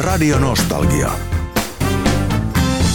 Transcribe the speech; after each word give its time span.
Radio 0.00 0.38
Nostalgia. 0.38 1.10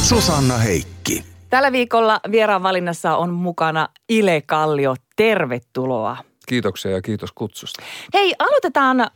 Susanna 0.04 0.58
Heikki. 0.58 1.24
Tällä 1.50 1.72
viikolla 1.72 2.20
vieraan 2.32 2.64
valinnassa 2.64 3.18
on 3.18 3.34
mukana 3.34 3.90
Ile 4.10 4.42
Kallio. 4.46 4.96
Tervetuloa. 5.16 6.18
Kiitoksia 6.48 6.92
ja 6.92 7.02
kiitos 7.02 7.32
kutsusta. 7.32 7.84
Hei, 8.14 8.34
aloitetaan. 8.40 9.00
Äh, 9.00 9.10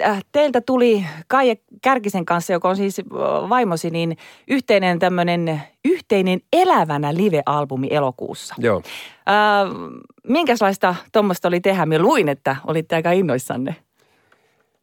äh, 0.00 0.24
teiltä 0.32 0.60
tuli 0.60 1.04
Kaija 1.28 1.54
Kärkisen 1.82 2.24
kanssa, 2.24 2.52
joka 2.52 2.68
on 2.68 2.76
siis 2.76 2.98
äh, 2.98 3.04
vaimosi, 3.48 3.90
niin 3.90 4.16
yhteinen 4.48 4.98
tämmöinen 4.98 5.62
yhteinen 5.84 6.40
elävänä 6.52 7.14
live-albumi 7.14 7.88
elokuussa. 7.90 8.54
Joo. 8.58 8.82
Äh, 9.28 10.02
minkälaista 10.28 10.94
tuommoista 11.12 11.48
oli 11.48 11.60
tehdä? 11.60 11.86
Minä 11.86 12.02
luin, 12.02 12.28
että 12.28 12.56
olitte 12.66 12.96
aika 12.96 13.12
innoissanne. 13.12 13.76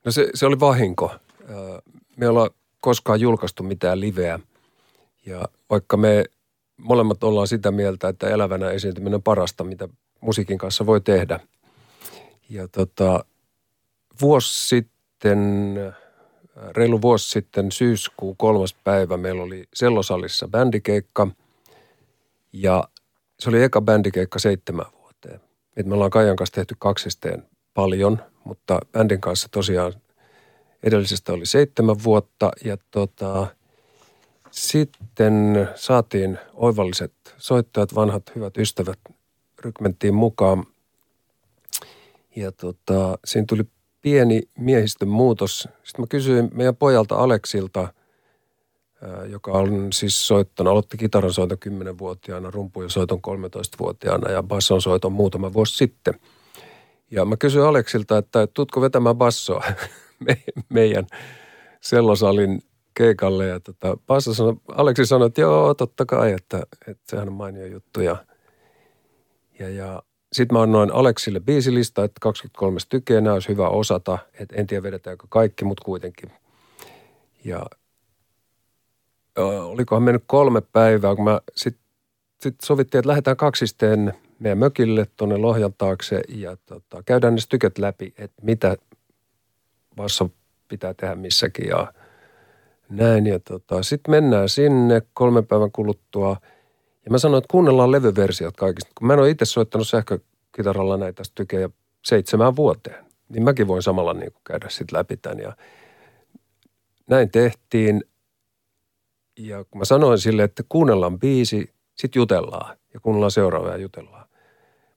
No 0.05 0.11
se, 0.11 0.29
se 0.33 0.45
oli 0.45 0.59
vahinko. 0.59 1.11
Me 2.17 2.25
ei 2.25 2.29
olla 2.29 2.49
koskaan 2.79 3.19
julkaistu 3.19 3.63
mitään 3.63 3.99
liveä. 3.99 4.39
Ja 5.25 5.45
vaikka 5.69 5.97
me 5.97 6.25
molemmat 6.77 7.23
ollaan 7.23 7.47
sitä 7.47 7.71
mieltä, 7.71 8.07
että 8.07 8.29
elävänä 8.29 8.71
esiintyminen 8.71 9.15
on 9.15 9.23
parasta, 9.23 9.63
mitä 9.63 9.89
musiikin 10.21 10.57
kanssa 10.57 10.85
voi 10.85 11.01
tehdä. 11.01 11.39
Ja 12.49 12.67
tota, 12.67 13.25
vuosi 14.21 14.67
sitten, 14.67 15.75
reilu 16.71 17.01
vuosi 17.01 17.29
sitten 17.29 17.71
syyskuun 17.71 18.37
kolmas 18.37 18.75
päivä 18.83 19.17
meillä 19.17 19.43
oli 19.43 19.67
Sellosalissa 19.73 20.47
bändikeikka. 20.47 21.27
Ja 22.53 22.83
se 23.39 23.49
oli 23.49 23.63
eka 23.63 23.81
bändikeikka 23.81 24.39
seitsemän 24.39 24.85
vuoteen. 25.01 25.41
Et 25.77 25.85
me 25.85 25.93
ollaan 25.93 26.11
Kaijan 26.11 26.35
kanssa 26.35 26.55
tehty 26.55 26.75
kaksisteen 26.79 27.43
paljon, 27.73 28.23
mutta 28.43 28.79
bändin 28.91 29.21
kanssa 29.21 29.47
tosiaan 29.51 29.93
edellisestä 30.83 31.33
oli 31.33 31.45
seitsemän 31.45 31.95
vuotta. 32.03 32.51
Ja 32.65 32.77
tota, 32.91 33.47
sitten 34.51 35.69
saatiin 35.75 36.39
oivalliset 36.53 37.13
soittajat, 37.37 37.95
vanhat 37.95 38.31
hyvät 38.35 38.57
ystävät 38.57 38.99
rykmenttiin 39.59 40.13
mukaan. 40.13 40.65
Ja 42.35 42.51
tota, 42.51 43.17
siinä 43.25 43.45
tuli 43.49 43.63
pieni 44.01 44.41
miehistön 44.57 45.07
muutos. 45.07 45.67
Sitten 45.83 46.01
mä 46.01 46.07
kysyin 46.09 46.49
meidän 46.53 46.75
pojalta 46.75 47.15
Aleksilta, 47.15 47.93
joka 49.29 49.51
on 49.51 49.93
siis 49.93 50.27
soittanut, 50.27 50.71
aloitti 50.71 50.97
kitaran 50.97 51.33
soiton 51.33 51.57
10-vuotiaana, 51.67 52.51
rumpujen 52.51 52.89
soiton 52.89 53.19
13-vuotiaana 53.27 54.31
ja 54.31 54.43
basson 54.43 54.81
soiton 54.81 55.11
muutama 55.11 55.53
vuosi 55.53 55.77
sitten. 55.77 56.13
Ja 57.11 57.25
mä 57.25 57.37
kysyin 57.37 57.65
Aleksilta, 57.65 58.17
että 58.17 58.47
tutko 58.47 58.81
vetämään 58.81 59.15
bassoa 59.15 59.63
me, 60.23 60.43
meidän 60.69 61.07
sellosalin 61.81 62.61
keikalle. 62.93 63.47
Ja 63.47 63.59
tota, 63.59 63.97
basso 64.07 64.33
sanoi, 64.33 64.55
Aleksi 64.67 65.05
sanoi, 65.05 65.27
että 65.27 65.41
joo, 65.41 65.73
totta 65.73 66.05
kai, 66.05 66.33
että, 66.33 66.63
että 66.87 67.03
sehän 67.09 67.27
on 67.27 67.33
mainio 67.33 67.65
juttu. 67.65 68.01
Ja, 68.01 68.25
ja, 69.59 69.69
ja 69.69 70.03
sitten 70.33 70.57
mä 70.57 70.61
annoin 70.61 70.91
Aleksille 70.91 71.39
biisilista, 71.39 72.03
että 72.03 72.19
23 72.21 72.79
stykeä, 72.79 73.21
nämä 73.21 73.33
olisi 73.33 73.49
hyvä 73.49 73.69
osata. 73.69 74.17
Että 74.39 74.55
en 74.55 74.67
tiedä 74.67 74.83
vedetäänkö 74.83 75.27
kaikki, 75.29 75.65
mutta 75.65 75.85
kuitenkin. 75.85 76.31
Ja 77.45 77.65
olikohan 79.37 80.03
mennyt 80.03 80.23
kolme 80.27 80.61
päivää, 80.61 81.15
kun 81.15 81.25
mä 81.25 81.41
sitten 81.55 81.83
sit 82.39 82.55
sovittiin, 82.61 82.99
että 82.99 83.09
lähdetään 83.09 83.37
kaksisteen 83.37 84.13
meidän 84.39 84.57
mökille 84.57 85.07
tuonne 85.17 85.37
Lohjan 85.37 85.73
taakse 85.77 86.21
ja 86.29 86.57
tota, 86.65 87.03
käydään 87.05 87.35
ne 87.35 87.41
styket 87.41 87.77
läpi, 87.77 88.13
että 88.17 88.41
mitä 88.41 88.77
vassa 89.97 90.29
pitää 90.67 90.93
tehdä 90.93 91.15
missäkin 91.15 91.67
ja 91.67 91.93
näin. 92.89 93.25
Ja 93.25 93.39
tota, 93.39 93.83
sitten 93.83 94.11
mennään 94.11 94.49
sinne 94.49 95.01
kolmen 95.13 95.47
päivän 95.47 95.71
kuluttua 95.71 96.37
ja 97.05 97.11
mä 97.11 97.17
sanoin, 97.17 97.43
että 97.43 97.51
kuunnellaan 97.51 97.91
levyversiot 97.91 98.57
kaikista. 98.57 98.91
Kun 98.97 99.07
mä 99.07 99.13
en 99.13 99.19
ole 99.19 99.29
itse 99.29 99.45
soittanut 99.45 99.87
sähkökitaralla 99.87 100.97
näitä 100.97 101.23
stykejä 101.23 101.69
seitsemään 102.05 102.55
vuoteen, 102.55 103.05
niin 103.29 103.43
mäkin 103.43 103.67
voin 103.67 103.83
samalla 103.83 104.13
niin 104.13 104.31
kuin 104.31 104.41
käydä 104.43 104.69
sitten 104.69 104.97
läpi 104.99 105.17
tämän. 105.17 105.39
Ja 105.39 105.57
näin 107.09 107.31
tehtiin. 107.31 108.03
Ja 109.39 109.63
kun 109.63 109.79
mä 109.79 109.85
sanoin 109.85 110.19
sille, 110.19 110.43
että 110.43 110.63
kuunnellaan 110.69 111.19
biisi, 111.19 111.73
sitten 111.95 112.19
jutellaan 112.19 112.77
ja 112.93 112.99
kuunnellaan 112.99 113.31
seuraavaa 113.31 113.71
ja 113.71 113.77
jutellaan. 113.77 114.27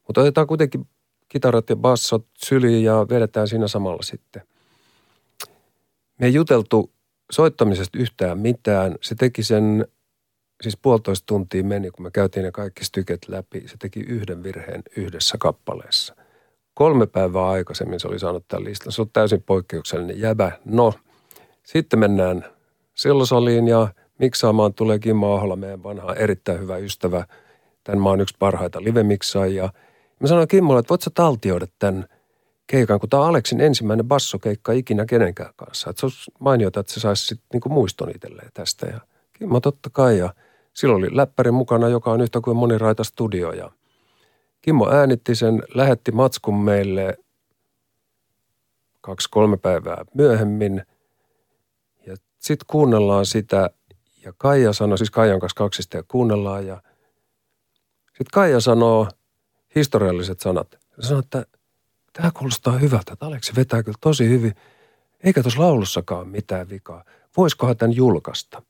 Mutta 0.06 0.20
otetaan 0.20 0.46
kuitenkin 0.46 0.88
kitarat 1.28 1.70
ja 1.70 1.76
bassot 1.76 2.26
syliin 2.38 2.84
ja 2.84 3.06
vedetään 3.10 3.48
siinä 3.48 3.68
samalla 3.68 4.02
sitten. 4.02 4.42
Me 6.20 6.26
ei 6.26 6.34
juteltu 6.34 6.92
soittamisesta 7.32 7.98
yhtään 7.98 8.38
mitään. 8.38 8.94
Se 9.02 9.14
teki 9.14 9.42
sen, 9.42 9.86
siis 10.62 10.76
puolitoista 10.82 11.26
tuntia 11.26 11.64
meni, 11.64 11.90
kun 11.90 12.02
me 12.02 12.10
käytiin 12.10 12.44
ne 12.44 12.50
kaikki 12.52 12.84
styket 12.84 13.28
läpi. 13.28 13.68
Se 13.68 13.76
teki 13.78 14.00
yhden 14.00 14.42
virheen 14.42 14.82
yhdessä 14.96 15.36
kappaleessa. 15.40 16.16
Kolme 16.74 17.06
päivää 17.06 17.48
aikaisemmin 17.48 18.00
se 18.00 18.08
oli 18.08 18.18
saanut 18.18 18.44
tämän 18.48 18.64
listan. 18.64 18.92
Se 18.92 19.02
on 19.02 19.10
täysin 19.12 19.42
poikkeuksellinen 19.42 20.20
jäbä. 20.20 20.52
No, 20.64 20.92
sitten 21.64 21.98
mennään 21.98 22.44
sellosaliin 22.94 23.68
ja 23.68 23.88
miksaamaan 24.18 24.74
tulee 24.74 24.98
Kimmo 24.98 25.34
Ahola, 25.34 25.56
meidän 25.56 25.82
vanha 25.82 26.14
erittäin 26.14 26.60
hyvä 26.60 26.76
ystävä. 26.76 27.26
Tämän 27.84 28.00
maan 28.00 28.20
yksi 28.20 28.36
parhaita 28.38 28.84
live-miksaajia. 28.84 29.70
Mä 30.20 30.28
sanoin 30.28 30.48
Kimmolle, 30.48 30.80
että 30.80 30.90
voit 30.90 31.02
sä 31.02 31.10
taltioida 31.14 31.66
tämän 31.78 32.06
keikan, 32.66 33.00
kun 33.00 33.08
tämä 33.08 33.22
on 33.22 33.28
Aleksin 33.28 33.60
ensimmäinen 33.60 34.06
bassokeikka 34.06 34.72
ikinä 34.72 35.06
kenenkään 35.06 35.52
kanssa. 35.56 35.90
Että 35.90 36.00
se 36.00 36.06
olisi 36.06 36.30
mainiota, 36.38 36.80
että 36.80 36.92
se 36.92 37.00
saisi 37.00 37.26
sitten 37.26 37.46
niinku 37.52 37.68
muiston 37.68 38.10
itselleen 38.10 38.50
tästä. 38.54 38.86
Ja 38.86 39.00
Kimmo 39.32 39.60
totta 39.60 39.90
kai. 39.92 40.18
Ja 40.18 40.34
silloin 40.74 41.04
oli 41.04 41.16
läppäri 41.16 41.50
mukana, 41.50 41.88
joka 41.88 42.10
on 42.10 42.20
yhtä 42.20 42.40
kuin 42.40 42.56
moniraita 42.56 43.04
studio. 43.04 43.52
Ja 43.52 43.70
Kimmo 44.60 44.90
äänitti 44.90 45.34
sen, 45.34 45.62
lähetti 45.74 46.12
matskun 46.12 46.60
meille 46.60 47.18
kaksi-kolme 49.00 49.56
päivää 49.56 50.04
myöhemmin. 50.14 50.82
Ja 52.06 52.16
sitten 52.38 52.66
kuunnellaan 52.66 53.26
sitä 53.26 53.70
ja 54.24 54.32
Kaija 54.38 54.72
sanoi, 54.72 54.98
siis 54.98 55.10
Kaijan 55.10 55.40
kanssa 55.40 55.58
kaksista 55.58 55.96
ja 55.96 56.02
kuunnellaan 56.08 56.66
ja 56.66 56.82
sitten 58.06 58.26
Kaija 58.32 58.60
sanoo 58.60 59.08
historialliset 59.74 60.40
sanat. 60.40 60.78
Se 61.00 61.06
sanoo, 61.06 61.20
että 61.20 61.46
tämä 62.16 62.30
kuulostaa 62.30 62.78
hyvältä, 62.78 63.12
että 63.12 63.26
Aleksi 63.26 63.56
vetää 63.56 63.82
kyllä 63.82 63.98
tosi 64.00 64.28
hyvin. 64.28 64.54
Eikä 65.24 65.42
tuossa 65.42 65.60
laulussakaan 65.60 66.28
mitään 66.28 66.68
vikaa. 66.68 67.04
Voisikohan 67.36 67.76
tämän 67.76 67.96
julkaista? 67.96 68.62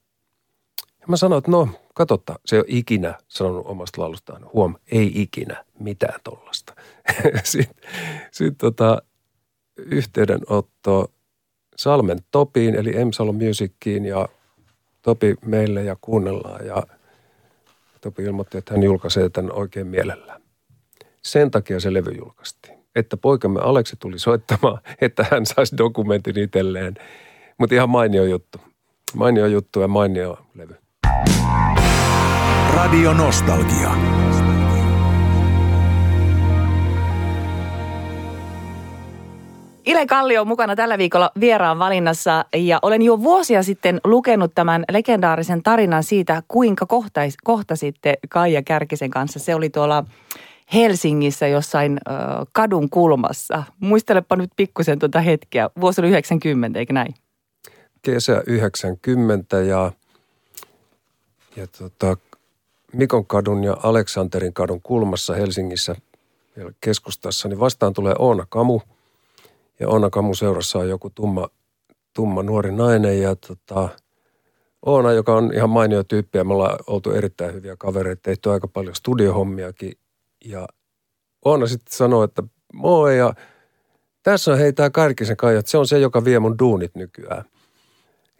Ja 1.01 1.07
mä 1.09 1.17
sanoin, 1.17 1.39
että 1.39 1.51
no, 1.51 1.69
katsotta, 1.95 2.39
se 2.47 2.57
ei 2.57 2.61
ole 2.61 2.67
ikinä 2.69 3.19
sanonut 3.29 3.67
omasta 3.67 4.03
laulustaan. 4.03 4.47
Huom, 4.53 4.75
ei 4.93 5.23
ikinä 5.23 5.65
mitään 5.79 6.21
tollasta. 6.25 6.75
sitten 7.45 7.91
sit 8.33 8.59
tota, 8.59 9.03
yhteydenotto 9.77 11.13
Salmen 11.77 12.19
Topiin, 12.31 12.75
eli 12.75 12.97
Emsalon 12.97 13.35
Musiciin 13.35 14.05
ja 14.05 14.29
Topi 15.03 15.35
meille 15.45 15.85
ja 15.85 15.97
kuunnellaan 16.01 16.67
ja 16.67 16.83
Topi 18.01 18.23
ilmoitti, 18.23 18.59
että 18.59 18.75
hän 18.75 18.83
julkaisee 18.83 19.29
tämän 19.29 19.53
oikein 19.53 19.87
mielellään. 19.87 20.43
Sen 21.23 21.51
takia 21.51 21.81
se 21.81 21.93
levy 21.93 22.11
julkaistiin. 22.11 22.76
Että 22.97 23.17
poikamme 23.17 23.61
Aleksi 23.61 23.97
tuli 23.99 24.19
soittamaan, 24.19 24.79
että 25.01 25.27
hän 25.31 25.47
saisi 25.47 25.77
dokumentin 25.79 26.39
itselleen. 26.39 26.95
Mutta 27.59 27.75
ihan 27.75 27.91
mainio 27.91 28.25
juttu. 28.25 28.59
Mainio 29.15 29.47
juttu 29.47 29.81
ja 29.81 29.89
mainio 29.89 30.39
levy. 30.55 30.77
Radio 32.75 33.13
Nostalgia. 33.15 33.91
Ile 39.87 40.07
Kallio 40.07 40.41
on 40.41 40.49
mukana 40.49 40.77
tällä 40.77 40.99
viikolla 40.99 41.31
vieraan 41.41 41.79
valinnassa 41.79 42.45
ja 42.57 42.79
olen 42.83 43.03
jo 43.03 43.23
vuosia 43.23 43.63
sitten 43.63 44.01
lukenut 44.05 44.53
tämän 44.55 44.85
legendaarisen 44.93 45.63
tarinan 45.63 46.03
siitä, 46.03 46.43
kuinka 46.49 46.87
kohtais, 46.87 47.37
kohtasitte 47.45 48.19
Kaija 48.29 48.63
Kärkisen 48.63 49.11
kanssa. 49.11 49.39
Se 49.39 49.55
oli 49.55 49.71
tuolla 49.71 50.05
Helsingissä 50.75 51.47
jossain 51.47 51.93
ö, 51.93 52.13
kadun 52.53 52.91
kulmassa. 52.91 53.63
Muistelepa 53.81 54.37
nyt 54.37 54.51
pikkusen 54.57 54.99
tuota 54.99 55.21
hetkeä. 55.21 55.71
Vuosi 55.81 56.01
oli 56.01 56.09
90, 56.09 56.79
eikö 56.79 56.93
näin? 56.93 57.15
Kesä 58.03 58.43
90 58.47 59.61
ja, 59.61 59.93
ja 61.57 61.67
tota, 61.67 62.17
Mikon 62.93 63.27
kadun 63.27 63.65
ja 63.65 63.77
Aleksanterin 63.83 64.53
kadun 64.53 64.83
kulmassa 64.83 65.35
Helsingissä 65.35 65.97
keskustassa, 66.81 67.49
niin 67.49 67.61
vastaan 67.61 67.93
tulee 67.93 68.15
Oona 68.19 68.47
Kamu– 68.49 68.81
ja 69.81 69.89
Oona 69.89 70.11
Kamu 70.11 70.35
seurassa 70.35 70.79
on 70.79 70.89
joku 70.89 71.11
tumma, 71.11 71.49
tumma 72.15 72.43
nuori 72.43 72.73
nainen 72.73 73.23
ja 73.23 73.37
tota, 73.37 73.89
Oona, 74.87 75.13
joka 75.13 75.35
on 75.35 75.53
ihan 75.55 75.71
mainio 75.71 76.05
tyyppi 76.05 76.39
ja 76.39 76.45
me 76.45 76.53
ollaan 76.53 76.79
oltu 76.87 77.11
erittäin 77.11 77.55
hyviä 77.55 77.77
kavereita, 77.79 78.23
tehty 78.23 78.51
aika 78.51 78.69
paljon 78.69 78.95
studiohommiakin. 78.95 79.93
Ja 80.47 80.67
Oona 81.45 81.67
sitten 81.67 81.97
sanoi, 81.97 82.25
että 82.25 82.43
moi 82.73 83.19
ja 83.19 83.35
tässä 84.23 84.53
on 84.53 84.59
hei 84.59 84.73
tämä 84.73 84.91
Karkisen 84.91 85.37
Kaija, 85.37 85.63
se 85.65 85.79
on 85.79 85.87
se, 85.87 85.99
joka 85.99 86.25
vie 86.25 86.39
mun 86.39 86.59
duunit 86.59 86.95
nykyään. 86.95 87.45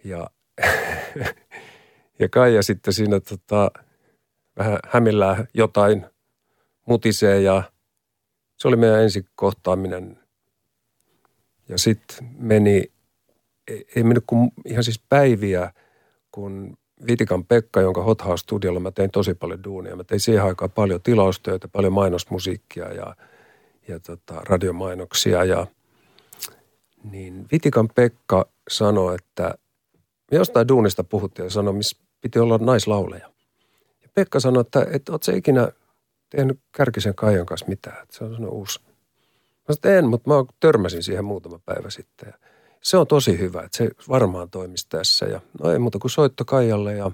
Ja 0.03 0.29
ja 2.19 2.29
Kaija 2.29 2.63
sitten 2.63 2.93
siinä 2.93 3.19
tota, 3.19 3.71
vähän 4.57 4.79
hämillään 4.87 5.47
jotain 5.53 6.05
mutisee 6.87 7.41
ja 7.41 7.71
se 8.57 8.67
oli 8.67 8.75
meidän 8.75 9.03
ensi 9.03 9.25
kohtaaminen. 9.35 10.19
Ja 11.69 11.77
sitten 11.77 12.29
meni, 12.37 12.91
ei, 13.67 13.85
ei 13.95 14.03
mennyt 14.03 14.23
kuin 14.27 14.51
ihan 14.65 14.83
siis 14.83 15.01
päiviä, 15.09 15.73
kun 16.31 16.77
Vitikan 17.07 17.45
Pekka, 17.45 17.81
jonka 17.81 18.03
Hot 18.03 18.25
House 18.25 18.41
Studiolla 18.41 18.79
mä 18.79 18.91
tein 18.91 19.11
tosi 19.11 19.33
paljon 19.33 19.63
duunia. 19.63 19.95
Mä 19.95 20.03
tein 20.03 20.19
siihen 20.19 20.43
aikaan 20.43 20.71
paljon 20.71 21.01
tilaustöitä, 21.01 21.67
paljon 21.67 21.93
mainosmusiikkia 21.93 22.93
ja, 22.93 23.15
ja 23.87 23.99
tota, 23.99 24.41
radiomainoksia. 24.43 25.43
Ja, 25.43 25.67
niin 27.11 27.45
Vitikan 27.51 27.89
Pekka 27.95 28.45
sanoi, 28.69 29.15
että 29.15 29.55
me 30.31 30.37
jostain 30.37 30.67
duunista 30.67 31.03
puhuttiin 31.03 31.43
ja 31.43 31.49
sanoi, 31.49 31.73
missä 31.73 31.97
piti 32.21 32.39
olla 32.39 32.57
naislauleja. 32.57 33.29
Ja 34.03 34.09
Pekka 34.13 34.39
sanoi, 34.39 34.61
että, 34.61 34.87
että 34.91 35.11
oot 35.11 35.23
se 35.23 35.35
ikinä 35.35 35.71
tehnyt 36.29 36.59
Kärkisen 36.71 37.15
Kaijan 37.15 37.45
kanssa 37.45 37.65
mitään. 37.67 38.07
Se 38.11 38.23
on 38.23 38.49
uusi. 38.49 38.79
Mä 39.67 39.75
sanoin, 39.75 39.97
en, 39.97 40.09
mutta 40.09 40.29
mä 40.29 40.35
törmäsin 40.59 41.03
siihen 41.03 41.25
muutama 41.25 41.59
päivä 41.65 41.89
sitten. 41.89 42.33
Se 42.81 42.97
on 42.97 43.07
tosi 43.07 43.39
hyvä, 43.39 43.61
että 43.61 43.77
se 43.77 43.89
varmaan 44.09 44.49
toimisi 44.49 44.85
tässä. 44.89 45.25
Ja 45.25 45.41
no 45.63 45.71
ei 45.71 45.79
muuta 45.79 45.99
kuin 45.99 46.11
soitto 46.11 46.45
Kaijalle 46.45 46.93
ja 46.93 47.11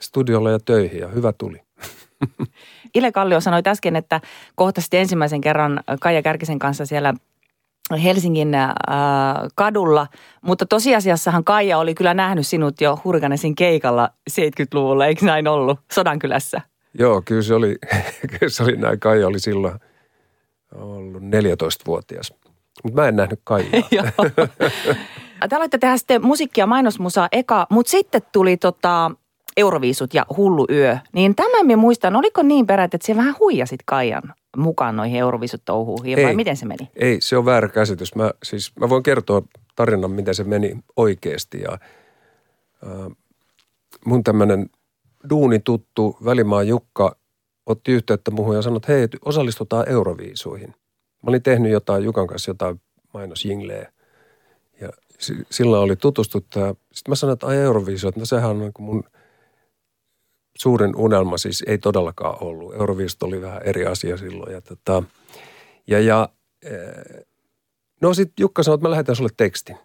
studiolle 0.00 0.52
ja 0.52 0.58
töihin 0.58 1.00
ja 1.00 1.08
hyvä 1.08 1.32
tuli. 1.32 1.60
Ile 2.94 3.12
Kallio 3.12 3.40
sanoi 3.40 3.62
äsken, 3.66 3.96
että 3.96 4.20
kohtasit 4.54 4.94
ensimmäisen 4.94 5.40
kerran 5.40 5.80
Kaija 6.00 6.22
Kärkisen 6.22 6.58
kanssa 6.58 6.86
siellä 6.86 7.14
Helsingin 8.02 8.54
äh, 8.54 8.72
kadulla, 9.54 10.06
mutta 10.42 10.66
tosiasiassahan 10.66 11.44
Kaija 11.44 11.78
oli 11.78 11.94
kyllä 11.94 12.14
nähnyt 12.14 12.46
sinut 12.46 12.80
jo 12.80 12.98
Hurganesin 13.04 13.54
keikalla 13.54 14.10
70-luvulla, 14.30 15.06
eikö 15.06 15.26
näin 15.26 15.48
ollut, 15.48 15.80
Sodankylässä? 15.92 16.60
Joo, 16.98 17.22
kyllä 17.24 17.42
se 17.42 17.54
oli, 17.54 17.76
kyllä 18.38 18.48
se 18.48 18.62
oli 18.62 18.76
näin. 18.76 19.00
Kaija 19.00 19.26
oli 19.26 19.40
silloin 19.40 19.74
ollut 20.74 21.22
14-vuotias. 21.22 22.34
Mutta 22.82 23.00
mä 23.00 23.08
en 23.08 23.16
nähnyt 23.16 23.40
Kaijaa. 23.44 23.88
Te 25.48 25.56
aloitte 25.56 25.78
tehdä 25.78 25.96
sitten 25.96 26.26
musiikkia 26.26 26.66
mainosmusaa 26.66 27.28
eka, 27.32 27.66
mutta 27.70 27.90
sitten 27.90 28.22
tuli 28.32 28.56
tota 28.56 29.10
Euroviisut 29.56 30.14
ja 30.14 30.26
Hullu 30.36 30.66
yö. 30.70 30.98
Niin 31.12 31.34
tämän 31.34 31.66
me 31.66 31.76
muistan, 31.76 32.16
oliko 32.16 32.42
niin 32.42 32.66
peräti, 32.66 32.96
että 32.96 33.06
se 33.06 33.16
vähän 33.16 33.34
huijasit 33.38 33.80
Kaijan 33.86 34.22
mukaan 34.56 34.96
noihin 34.96 35.20
Euroviisut 35.20 35.62
touhuihin 35.64 36.18
vai 36.24 36.34
miten 36.34 36.56
se 36.56 36.66
meni? 36.66 36.90
Ei, 36.96 37.20
se 37.20 37.36
on 37.36 37.44
väärä 37.44 37.68
käsitys. 37.68 38.14
Mä, 38.14 38.30
siis, 38.42 38.72
mä 38.80 38.88
voin 38.88 39.02
kertoa 39.02 39.42
tarinan, 39.76 40.10
miten 40.10 40.34
se 40.34 40.44
meni 40.44 40.76
oikeasti. 40.96 41.60
Ja, 41.60 41.72
äh, 41.72 43.16
mun 44.06 44.24
tämmöinen 44.24 44.70
duunituttu 45.30 46.16
Välimaan 46.24 46.68
Jukka 46.68 47.16
otti 47.66 47.92
yhteyttä 47.92 48.30
muuhun 48.30 48.56
ja 48.56 48.62
sanoi, 48.62 48.76
että 48.76 48.92
hei, 48.92 49.08
osallistutaan 49.24 49.88
Euroviisuihin. 49.88 50.74
Mä 51.22 51.28
olin 51.28 51.42
tehnyt 51.42 51.72
jotain 51.72 52.04
Jukan 52.04 52.26
kanssa 52.26 52.50
jotain 52.50 52.80
mainosjingleä. 53.14 53.92
Ja 54.80 54.88
sillä 55.50 55.78
oli 55.78 55.96
tutustuttu. 55.96 56.60
Sitten 56.92 57.10
mä 57.10 57.14
sanoin, 57.14 57.34
että 57.34 57.46
ai 57.46 57.56
Euroviisu, 57.56 58.08
että 58.08 58.20
no 58.20 58.26
sehän 58.26 58.50
on 58.50 58.58
niin 58.58 58.72
mun 58.78 59.04
suurin 60.58 60.96
unelma 60.96 61.38
siis 61.38 61.64
ei 61.66 61.78
todellakaan 61.78 62.42
ollut. 62.44 62.74
Euroviisut 62.74 63.22
oli 63.22 63.42
vähän 63.42 63.62
eri 63.62 63.86
asia 63.86 64.16
silloin. 64.16 64.52
Ja, 64.52 64.60
tota, 64.60 65.02
ja, 65.86 66.00
ja 66.00 66.28
eh, 66.62 67.24
no 68.00 68.14
sitten 68.14 68.42
Jukka 68.42 68.62
sanoi, 68.62 68.74
että 68.74 68.88
mä 68.88 68.90
lähetän 68.90 69.16
sulle 69.16 69.30
tekstin. 69.36 69.76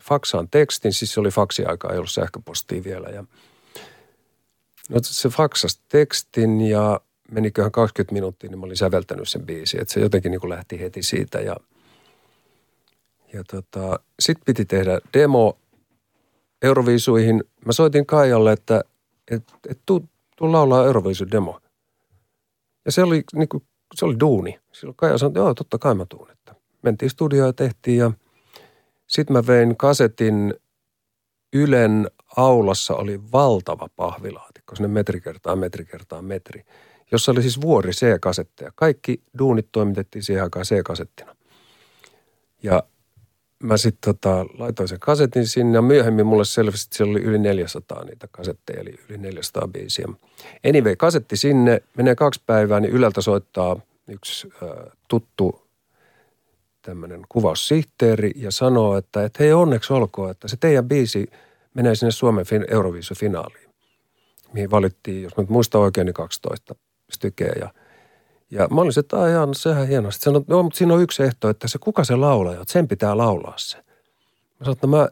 Faksaan 0.00 0.48
tekstin, 0.50 0.92
siis 0.92 1.14
se 1.14 1.20
oli 1.20 1.30
faksiaika, 1.30 1.92
ei 1.92 1.98
ollut 1.98 2.10
sähköpostia 2.10 2.84
vielä. 2.84 3.08
Ja, 3.08 3.24
no 4.88 4.98
se 5.02 5.28
faksasi 5.28 5.80
tekstin 5.88 6.60
ja 6.60 7.00
meniköhän 7.30 7.72
20 7.72 8.12
minuuttia, 8.12 8.50
niin 8.50 8.58
mä 8.58 8.66
olin 8.66 8.76
säveltänyt 8.76 9.28
sen 9.28 9.46
biisin. 9.46 9.80
Että 9.80 9.94
se 9.94 10.00
jotenkin 10.00 10.30
niin 10.30 10.40
kuin 10.40 10.50
lähti 10.50 10.80
heti 10.80 11.02
siitä 11.02 11.40
ja, 11.40 11.56
ja 13.32 13.44
tota, 13.44 14.00
sitten 14.20 14.44
piti 14.44 14.64
tehdä 14.64 15.00
demo 15.14 15.58
Euroviisuihin. 16.62 17.44
Mä 17.66 17.72
soitin 17.72 18.06
Kaijalle, 18.06 18.52
että 18.52 18.84
et, 19.30 19.44
et 19.68 19.78
tuu, 19.86 20.08
tuu 20.36 20.52
laulaa 20.52 20.86
Euroviisun 20.86 21.30
demo. 21.30 21.60
Ja 22.84 22.92
se 22.92 23.02
oli, 23.02 23.24
niin 23.34 23.48
kuin, 23.48 23.62
se 23.94 24.04
oli 24.04 24.20
duuni. 24.20 24.58
Silloin 24.72 24.96
Kaija 24.96 25.18
sanoi, 25.18 25.30
että 25.30 25.40
joo, 25.40 25.54
totta 25.54 25.78
kai 25.78 25.94
mä 25.94 26.06
tuun. 26.08 26.30
Että 26.30 26.54
mentiin 26.82 27.10
studioon 27.10 27.48
ja 27.48 27.52
tehtiin 27.52 27.98
ja 27.98 28.12
sitten 29.06 29.36
mä 29.36 29.46
vein 29.46 29.76
kasetin 29.76 30.54
Ylen 31.52 32.10
aulassa 32.36 32.94
oli 32.94 33.20
valtava 33.32 33.88
pahvilaatikko, 33.96 34.76
sinne 34.76 34.88
metri 34.88 35.20
kertaa 35.20 35.56
metri 35.56 35.84
kertaa 35.84 36.22
metri 36.22 36.64
jossa 37.12 37.32
oli 37.32 37.42
siis 37.42 37.60
vuori 37.60 37.90
C-kasetteja. 37.90 38.72
Kaikki 38.74 39.22
duunit 39.38 39.68
toimitettiin 39.72 40.22
siihen 40.22 40.44
aikaan 40.44 40.64
C-kasettina. 40.64 41.36
Ja 42.62 42.82
mä 43.62 43.76
sitten 43.76 44.14
tota, 44.14 44.46
laitoin 44.58 44.88
sen 44.88 45.00
kasetin 45.00 45.46
sinne 45.46 45.78
ja 45.78 45.82
myöhemmin 45.82 46.26
mulle 46.26 46.44
selvisi, 46.44 46.86
että 46.86 46.96
siellä 46.96 47.10
oli 47.10 47.20
yli 47.20 47.38
400 47.38 48.04
niitä 48.04 48.28
kasetteja, 48.30 48.80
eli 48.80 48.94
yli 49.08 49.18
400 49.18 49.68
biisiä. 49.68 50.08
Anyway, 50.68 50.96
kasetti 50.96 51.36
sinne, 51.36 51.82
menee 51.96 52.14
kaksi 52.14 52.42
päivää, 52.46 52.80
niin 52.80 52.92
Yleltä 52.92 53.20
soittaa 53.20 53.80
yksi 54.08 54.48
äh, 54.62 54.92
tuttu 55.08 55.68
tämmöinen 56.82 57.22
kuvaussihteeri 57.28 58.30
ja 58.36 58.50
sanoo, 58.50 58.96
että, 58.96 59.24
että 59.24 59.42
hei 59.42 59.52
onneksi 59.52 59.92
olkoon, 59.92 60.30
että 60.30 60.48
se 60.48 60.56
teidän 60.56 60.88
biisi 60.88 61.26
menee 61.74 61.94
sinne 61.94 62.10
Suomen 62.10 62.46
fin- 62.46 62.74
Euroviisu-finaaliin, 62.74 63.70
mihin 64.52 64.70
valittiin, 64.70 65.22
jos 65.22 65.36
mä 65.36 65.44
muistan 65.48 65.80
oikein, 65.80 66.04
niin 66.04 66.14
12 66.14 66.74
stykeä. 67.10 67.52
Ja, 67.60 67.70
ja 68.50 68.68
mä 68.68 68.80
olisin, 68.80 69.00
että 69.00 69.20
aijaa, 69.20 69.46
no 69.46 69.54
sehän 69.54 69.88
hienoa. 69.88 70.10
Sitten 70.10 70.24
sanoin, 70.24 70.44
no, 70.48 70.62
mutta 70.62 70.78
siinä 70.78 70.94
on 70.94 71.02
yksi 71.02 71.22
ehto, 71.22 71.48
että 71.48 71.68
se 71.68 71.78
kuka 71.78 72.04
se 72.04 72.16
laulaa, 72.16 72.52
että 72.52 72.72
sen 72.72 72.88
pitää 72.88 73.16
laulaa 73.16 73.54
se. 73.56 73.76
Mä 73.76 73.84
sanoin, 74.64 74.76
että 74.76 74.86
mä 74.86 75.08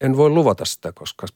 en 0.00 0.16
voi 0.16 0.30
luvata 0.30 0.64
sitä, 0.64 0.92
koska 0.92 1.26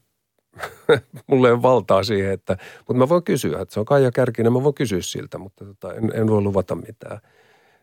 mulla 1.27 1.47
ei 1.47 1.53
ole 1.53 1.61
valtaa 1.61 2.03
siihen, 2.03 2.31
että, 2.31 2.57
mutta 2.77 2.93
mä 2.93 3.09
voin 3.09 3.23
kysyä, 3.23 3.61
että 3.61 3.73
se 3.73 3.79
on 3.79 3.85
Kaija 3.85 4.11
Kärkinen, 4.11 4.53
mä 4.53 4.63
voin 4.63 4.75
kysyä 4.75 5.01
siltä, 5.01 5.37
mutta 5.37 5.65
tota, 5.65 5.93
en, 5.93 6.11
en 6.13 6.27
voi 6.27 6.41
luvata 6.41 6.75
mitään. 6.75 7.19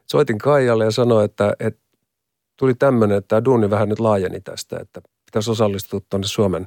Soitin 0.07 0.39
Kaijalle 0.39 0.85
ja 0.85 0.91
sanoin, 0.91 1.25
että, 1.25 1.53
että 1.61 1.81
tuli 2.57 2.75
tämmöinen, 2.75 3.19
että 3.19 3.29
tämä 3.29 3.45
duuni 3.45 3.71
vähän 3.71 3.89
nyt 3.89 4.01
laajeni 4.01 4.41
tästä, 4.41 4.79
että 4.81 5.01
pitäisi 5.27 5.51
osallistua 5.51 6.01
tuonne 6.11 6.27
Suomen, 6.27 6.67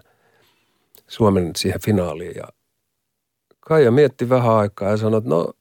Suomen 1.08 1.52
siihen 1.56 1.82
finaaliin. 1.82 2.34
Ja 2.36 2.48
Kaija 3.68 3.92
mietti 3.92 4.30
vähän 4.30 4.52
aikaa 4.52 4.90
ja 4.90 4.98
sanoi, 4.98 5.18
että 5.18 5.30
no, 5.30 5.54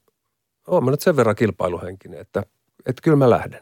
oon 0.67 0.85
mä 0.85 0.91
nyt 0.91 1.01
sen 1.01 1.15
verran 1.15 1.35
kilpailuhenkinen, 1.35 2.19
että, 2.19 2.43
että 2.85 3.01
kyllä 3.01 3.17
mä 3.17 3.29
lähden. 3.29 3.61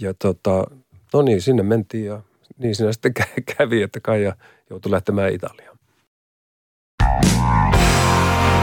Ja 0.00 0.14
tota, 0.14 0.64
no 1.12 1.22
niin, 1.22 1.42
sinne 1.42 1.62
mentiin 1.62 2.06
ja 2.06 2.20
niin 2.58 2.74
siinä 2.74 2.92
sitten 2.92 3.12
kävi, 3.56 3.82
että 3.82 4.00
Kaija 4.00 4.36
joutui 4.70 4.90
lähtemään 4.90 5.32
Italiaan. 5.32 5.78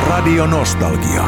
Radio 0.07 0.47
Nostalgia. 0.47 1.23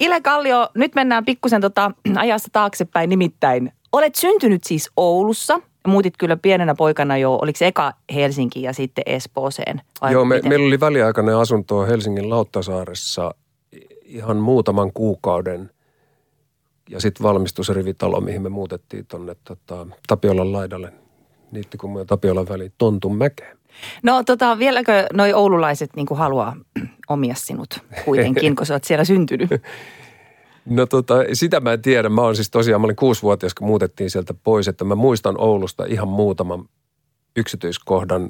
Ile 0.00 0.20
Kallio, 0.20 0.68
nyt 0.74 0.94
mennään 0.94 1.24
pikkusen 1.24 1.60
tota 1.60 1.90
ajassa 2.16 2.48
taaksepäin. 2.52 3.10
Nimittäin 3.10 3.72
olet 3.92 4.14
syntynyt 4.14 4.64
siis 4.64 4.90
Oulussa– 4.96 5.60
muutit 5.86 6.16
kyllä 6.16 6.36
pienenä 6.36 6.74
poikana 6.74 7.16
jo, 7.16 7.34
oliko 7.42 7.56
se 7.56 7.66
eka 7.66 7.92
Helsinki 8.14 8.62
ja 8.62 8.72
sitten 8.72 9.04
Espooseen? 9.06 9.80
Vai 10.00 10.12
Joo, 10.12 10.24
me, 10.24 10.40
meillä 10.48 10.66
oli 10.66 10.80
väliaikainen 10.80 11.36
asunto 11.36 11.86
Helsingin 11.86 12.30
Lauttasaaressa 12.30 13.34
ihan 14.04 14.36
muutaman 14.36 14.92
kuukauden. 14.92 15.70
Ja 16.90 17.00
sitten 17.00 17.24
valmistui 17.24 17.64
se 17.64 17.72
rivitalo, 17.72 18.20
mihin 18.20 18.42
me 18.42 18.48
muutettiin 18.48 19.06
tuonne 19.06 19.36
tota, 19.44 19.86
Tapiolan 20.06 20.52
laidalle, 20.52 20.92
Niittikummu 21.50 21.98
ja 21.98 22.04
Tapiolan 22.04 22.48
väliin, 22.48 22.72
Tontun 22.78 23.16
mäkeen. 23.16 23.58
No 24.02 24.22
tota, 24.24 24.58
vieläkö 24.58 25.06
noi 25.12 25.32
oululaiset 25.32 25.90
niin 25.96 26.06
haluaa 26.14 26.56
omia 27.08 27.34
sinut 27.34 27.78
kuitenkin, 28.04 28.54
kun 28.56 28.66
sä 28.66 28.74
oot 28.74 28.84
siellä 28.84 29.04
syntynyt? 29.04 29.50
No 30.66 30.86
tota, 30.86 31.14
sitä 31.32 31.60
mä 31.60 31.72
en 31.72 31.82
tiedä. 31.82 32.08
Mä 32.08 32.20
oon 32.20 32.36
siis 32.36 32.50
tosiaan, 32.50 32.80
mä 32.80 32.84
olin 32.84 32.96
kuusivuotias, 32.96 33.54
kun 33.54 33.66
muutettiin 33.66 34.10
sieltä 34.10 34.34
pois, 34.34 34.68
että 34.68 34.84
mä 34.84 34.94
muistan 34.94 35.40
Oulusta 35.40 35.84
ihan 35.84 36.08
muutaman 36.08 36.64
yksityiskohdan 37.36 38.28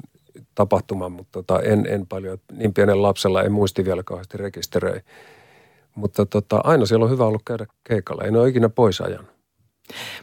tapahtuman, 0.55 1.11
mutta 1.11 1.31
tota, 1.31 1.61
en, 1.61 1.85
en 1.89 2.07
paljon, 2.07 2.37
niin 2.51 2.73
pienen 2.73 3.01
lapsella 3.01 3.43
en 3.43 3.51
muisti 3.51 3.85
vielä 3.85 4.03
kauheasti 4.03 4.37
rekisteröi. 4.37 4.99
Mutta 5.95 6.25
tota, 6.25 6.61
aina 6.63 6.85
siellä 6.85 7.05
on 7.05 7.11
hyvä 7.11 7.25
ollut 7.25 7.41
käydä 7.45 7.65
keikalla, 7.83 8.23
en 8.23 8.35
ole 8.35 8.49
ikinä 8.49 8.69
pois 8.69 9.01
ajan. 9.01 9.27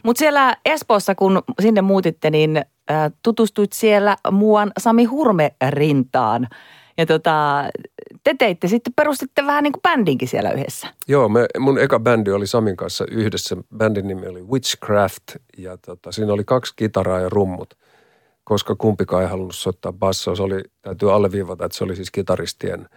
Mutta 0.03 0.19
siellä 0.19 0.55
Espoossa, 0.65 1.15
kun 1.15 1.43
sinne 1.61 1.81
muutitte, 1.81 2.29
niin 2.29 2.57
äh, 2.91 3.11
tutustuit 3.23 3.73
siellä 3.73 4.17
muuan 4.31 4.71
Sami 4.79 5.05
Hurme 5.05 5.55
rintaan. 5.69 6.47
Ja 6.97 7.05
tota, 7.05 7.63
te 8.23 8.35
teitte 8.39 8.67
sitten, 8.67 8.93
perustitte 8.93 9.45
vähän 9.45 9.63
niin 9.63 9.73
kuin 9.73 9.81
bändinkin 9.81 10.27
siellä 10.27 10.51
yhdessä. 10.51 10.87
Joo, 11.07 11.29
me, 11.29 11.45
mun 11.59 11.79
eka 11.79 11.99
bändi 11.99 12.31
oli 12.31 12.47
Samin 12.47 12.77
kanssa 12.77 13.05
yhdessä. 13.11 13.57
Bändin 13.77 14.07
nimi 14.07 14.27
oli 14.27 14.41
Witchcraft 14.41 15.23
ja 15.57 15.77
tota, 15.77 16.11
siinä 16.11 16.33
oli 16.33 16.43
kaksi 16.43 16.73
kitaraa 16.75 17.19
ja 17.19 17.29
rummut, 17.29 17.73
koska 18.43 18.75
kumpikaan 18.75 19.23
ei 19.23 19.29
halunnut 19.29 19.55
soittaa 19.55 19.93
bassoa. 19.93 20.35
Se 20.35 20.43
oli, 20.43 20.63
täytyy 20.81 21.13
alleviivata, 21.13 21.65
että 21.65 21.77
se 21.77 21.83
oli 21.83 21.95
siis 21.95 22.11
kitaristien. 22.11 22.89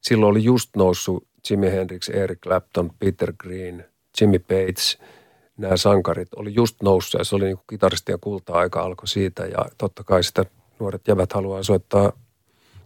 Silloin 0.00 0.30
oli 0.30 0.44
just 0.44 0.70
noussut 0.76 1.26
Jimi 1.50 1.70
Hendrix, 1.70 2.08
Eric 2.08 2.38
Clapton, 2.40 2.90
Peter 2.98 3.32
Green, 3.38 3.84
Jimmy 4.20 4.38
Page. 4.38 5.06
Nämä 5.56 5.76
sankarit 5.76 6.34
oli 6.34 6.54
just 6.54 6.76
noussut 6.82 7.18
ja 7.18 7.24
se 7.24 7.36
oli 7.36 7.44
niin 7.44 7.56
kuin 7.56 7.66
kitaristien 7.70 8.20
kulta-aika 8.20 8.82
alkoi 8.82 9.08
siitä 9.08 9.46
ja 9.46 9.66
totta 9.78 10.04
kai 10.04 10.24
sitä 10.24 10.44
nuoret 10.78 11.08
jävät 11.08 11.32
haluaa 11.32 11.62
soittaa 11.62 12.12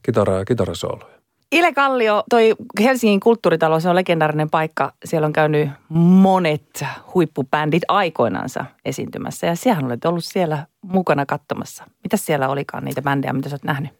kitaraa 0.02 0.38
ja 0.38 0.44
kitarasooloja. 0.44 1.15
Ile 1.52 1.72
Kallio, 1.72 2.24
toi 2.30 2.54
Helsingin 2.80 3.20
kulttuuritalo, 3.20 3.80
se 3.80 3.88
on 3.88 3.96
legendaarinen 3.96 4.50
paikka. 4.50 4.92
Siellä 5.04 5.26
on 5.26 5.32
käynyt 5.32 5.70
monet 5.88 6.84
huippubändit 7.14 7.82
aikoinansa 7.88 8.64
esiintymässä 8.84 9.46
ja 9.46 9.56
siellä 9.56 9.86
olet 9.86 10.04
ollut 10.04 10.24
siellä 10.24 10.66
mukana 10.82 11.26
katsomassa. 11.26 11.84
Mitä 12.02 12.16
siellä 12.16 12.48
olikaan 12.48 12.84
niitä 12.84 13.02
bändejä, 13.02 13.32
mitä 13.32 13.48
sä 13.48 13.54
oot 13.54 13.64
nähnyt? 13.64 13.90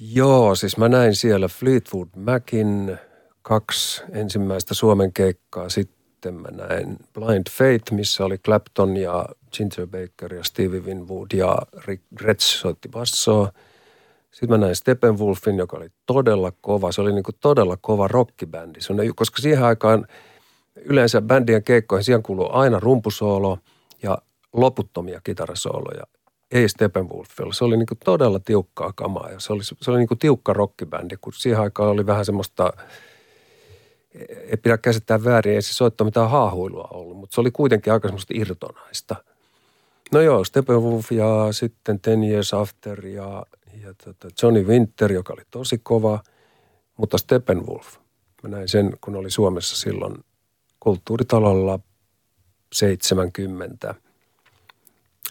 Joo, 0.00 0.54
siis 0.54 0.76
mä 0.76 0.88
näin 0.88 1.14
siellä 1.14 1.48
Fleetwood 1.48 2.08
Macin 2.16 2.98
kaksi 3.42 4.02
ensimmäistä 4.12 4.74
Suomen 4.74 5.12
keikkaa. 5.12 5.68
Sitten 5.68 6.34
mä 6.34 6.48
näin 6.50 6.96
Blind 7.12 7.46
Faith, 7.50 7.92
missä 7.92 8.24
oli 8.24 8.38
Clapton 8.38 8.96
ja 8.96 9.26
Ginger 9.56 9.86
Baker 9.86 10.34
ja 10.34 10.44
Stevie 10.44 10.80
Winwood 10.80 11.28
ja 11.34 11.58
Rick 11.86 12.02
Gretsch 12.16 12.60
soitti 12.60 12.88
bassoa– 12.88 13.52
sitten 14.30 14.48
mä 14.48 14.58
näin 14.58 14.76
Steppenwolfin, 14.76 15.58
joka 15.58 15.76
oli 15.76 15.88
todella 16.06 16.52
kova. 16.60 16.92
Se 16.92 17.00
oli 17.00 17.12
niin 17.12 17.22
kuin 17.22 17.34
todella 17.40 17.76
kova 17.80 18.08
rockibändi. 18.08 18.80
Se 18.80 18.92
on, 18.92 18.98
koska 19.16 19.42
siihen 19.42 19.64
aikaan 19.64 20.06
yleensä 20.84 21.20
bändien 21.20 21.64
keikkoihin 21.64 22.04
siihen 22.04 22.22
kuuluu 22.22 22.48
aina 22.52 22.80
rumpusoolo 22.80 23.58
ja 24.02 24.18
loputtomia 24.52 25.20
kitarasooloja. 25.24 26.02
Ei 26.50 26.68
Steppenwolfilla. 26.68 27.52
Se 27.52 27.64
oli 27.64 27.76
niin 27.76 27.86
kuin 27.86 27.98
todella 28.04 28.40
tiukkaa 28.44 28.92
kamaa 28.92 29.30
ja 29.30 29.40
se 29.40 29.52
oli, 29.52 29.64
se 29.64 29.90
oli 29.90 29.98
niin 29.98 30.08
kuin 30.08 30.18
tiukka 30.18 30.52
rockibändi, 30.52 31.16
kun 31.20 31.32
siihen 31.32 31.60
aikaan 31.60 31.88
oli 31.88 32.06
vähän 32.06 32.24
semmoista, 32.24 32.72
ei 34.50 34.56
pidä 34.62 34.78
käsittää 34.78 35.24
väärin, 35.24 35.54
ei 35.54 35.62
se 35.62 35.74
soittaa 35.74 36.04
mitään 36.04 36.30
haahuilua 36.30 36.88
ollut, 36.90 37.16
mutta 37.16 37.34
se 37.34 37.40
oli 37.40 37.50
kuitenkin 37.50 37.92
aika 37.92 38.08
semmoista 38.08 38.34
irtonaista. 38.36 39.16
No 40.12 40.20
joo, 40.20 40.44
Steppenwolf 40.44 41.12
ja 41.12 41.48
sitten 41.50 42.00
Ten 42.00 42.24
Years 42.24 42.54
After 42.54 43.06
ja 43.06 43.46
ja 43.82 43.94
tota 44.04 44.28
Johnny 44.42 44.62
Winter, 44.62 45.12
joka 45.12 45.32
oli 45.32 45.42
tosi 45.50 45.80
kova, 45.82 46.22
mutta 46.96 47.18
Steppenwolf. 47.18 47.96
Mä 48.42 48.48
näin 48.48 48.68
sen, 48.68 48.96
kun 49.00 49.16
oli 49.16 49.30
Suomessa 49.30 49.76
silloin 49.76 50.14
kulttuuritalolla 50.80 51.78
70. 52.72 53.94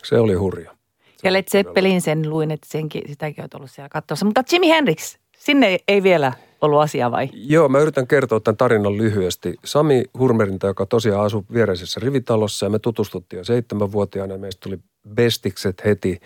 Se 0.03 0.19
oli 0.19 0.33
hurja. 0.33 0.71
Se 1.17 1.27
ja 1.27 1.33
Led 1.33 1.43
Zeppelin 1.51 2.01
sen 2.01 2.29
luin, 2.29 2.51
että 2.51 2.67
senkin, 2.69 3.01
sitäkin 3.07 3.41
olet 3.41 3.53
ollut 3.53 3.71
siellä 3.71 3.89
katsomassa. 3.89 4.25
Mutta 4.25 4.43
Jimi 4.51 4.69
Hendrix, 4.69 5.17
sinne 5.37 5.77
ei 5.87 6.03
vielä 6.03 6.33
ollut 6.61 6.81
asia 6.81 7.11
vai? 7.11 7.29
Joo, 7.33 7.69
mä 7.69 7.79
yritän 7.79 8.07
kertoa 8.07 8.39
tämän 8.39 8.57
tarinan 8.57 8.97
lyhyesti. 8.97 9.55
Sami 9.65 10.03
Hurmerinta, 10.19 10.67
joka 10.67 10.85
tosiaan 10.85 11.25
asui 11.25 11.43
viereisessä 11.53 11.99
rivitalossa 11.99 12.65
ja 12.65 12.69
me 12.69 12.79
tutustuttiin 12.79 13.37
jo 13.37 13.43
seitsemänvuotiaana 13.43 14.33
ja 14.33 14.39
meistä 14.39 14.59
tuli 14.63 14.79
bestikset 15.15 15.85
heti. 15.85 16.19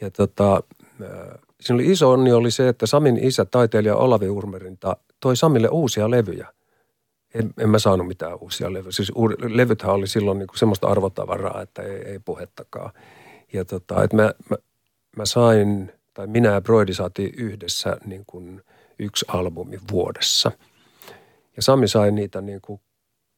Ja 0.00 0.10
tota, 0.10 0.62
siinä 1.60 1.74
oli 1.74 1.90
iso 1.90 2.10
onni 2.10 2.32
oli 2.32 2.50
se, 2.50 2.68
että 2.68 2.86
Samin 2.86 3.24
isä, 3.24 3.44
taiteilija 3.44 3.96
Olavi 3.96 4.28
Urmerinta, 4.28 4.96
toi 5.20 5.36
Samille 5.36 5.68
uusia 5.68 6.10
levyjä. 6.10 6.48
En, 7.34 7.54
en 7.58 7.68
mä 7.68 7.78
saanut 7.78 8.06
mitään 8.06 8.38
uusia 8.40 8.72
levyjä. 8.72 8.92
Siis 8.92 9.10
u, 9.10 9.28
levythän 9.28 9.94
oli 9.94 10.06
silloin 10.06 10.38
niin 10.38 10.46
kuin 10.46 10.58
semmoista 10.58 10.88
arvotavaraa, 10.88 11.62
että 11.62 11.82
ei, 11.82 11.96
ei 11.96 12.18
puhettakaan. 12.18 12.92
Ja 13.52 13.64
tota, 13.64 14.02
että 14.04 14.16
mä, 14.16 14.32
mä, 14.50 14.56
mä 15.16 15.26
sain, 15.26 15.92
tai 16.14 16.26
minä 16.26 16.48
ja 16.48 16.60
Broidi 16.60 16.94
saatiin 16.94 17.34
yhdessä 17.36 17.96
niin 18.04 18.24
kuin 18.26 18.62
yksi 18.98 19.24
albumi 19.28 19.78
vuodessa. 19.92 20.52
Ja 21.56 21.62
Sami 21.62 21.88
sai 21.88 22.10
niitä 22.10 22.40
niin 22.40 22.60
kuin 22.60 22.80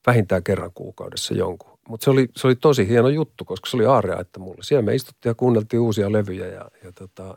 vähintään 0.06 0.44
kerran 0.44 0.70
kuukaudessa 0.74 1.34
jonkun. 1.34 1.78
Mutta 1.88 2.04
se 2.04 2.10
oli, 2.10 2.28
se 2.36 2.46
oli 2.46 2.56
tosi 2.56 2.88
hieno 2.88 3.08
juttu, 3.08 3.44
koska 3.44 3.70
se 3.70 3.76
oli 3.76 3.86
aarea, 3.86 4.20
että 4.20 4.40
mulle. 4.40 4.62
Siellä 4.62 4.82
me 4.82 4.94
istuttiin 4.94 5.30
ja 5.30 5.34
kuunneltiin 5.34 5.80
uusia 5.80 6.12
levyjä 6.12 6.46
ja, 6.46 6.70
ja 6.84 6.92
tota, 6.92 7.36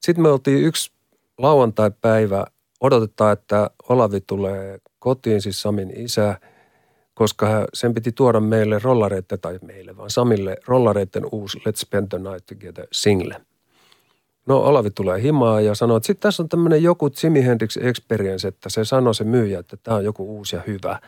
sitten 0.00 0.22
me 0.22 0.28
oltiin 0.28 0.64
yksi 0.64 0.92
lauantai-päivä, 1.38 2.46
odotetaan, 2.80 3.32
että 3.32 3.70
Olavi 3.88 4.20
tulee 4.20 4.78
kotiin, 4.98 5.42
siis 5.42 5.62
Samin 5.62 5.92
isä, 5.96 6.40
koska 7.14 7.66
sen 7.74 7.94
piti 7.94 8.12
tuoda 8.12 8.40
meille 8.40 8.78
rollareiden, 8.82 9.40
tai 9.40 9.58
meille 9.62 9.96
vaan 9.96 10.10
Samille, 10.10 10.56
rollareiden 10.66 11.22
uusi 11.32 11.58
Let's 11.58 11.76
Spend 11.76 12.08
the 12.08 12.18
Night 12.18 12.46
Together 12.46 12.86
single. 12.92 13.36
No 14.46 14.58
Olavi 14.58 14.90
tulee 14.90 15.22
himaa 15.22 15.60
ja 15.60 15.74
sanoo, 15.74 15.96
että 15.96 16.06
sitten 16.06 16.22
tässä 16.22 16.42
on 16.42 16.48
tämmöinen 16.48 16.82
joku 16.82 17.10
Jimi 17.22 17.44
Hendrix 17.44 17.76
Experience, 17.76 18.48
että 18.48 18.68
se 18.68 18.84
sanoi 18.84 19.14
se 19.14 19.24
myyjä, 19.24 19.58
että 19.58 19.76
tämä 19.76 19.96
on 19.96 20.04
joku 20.04 20.36
uusi 20.36 20.56
ja 20.56 20.62
hyvä. 20.66 20.98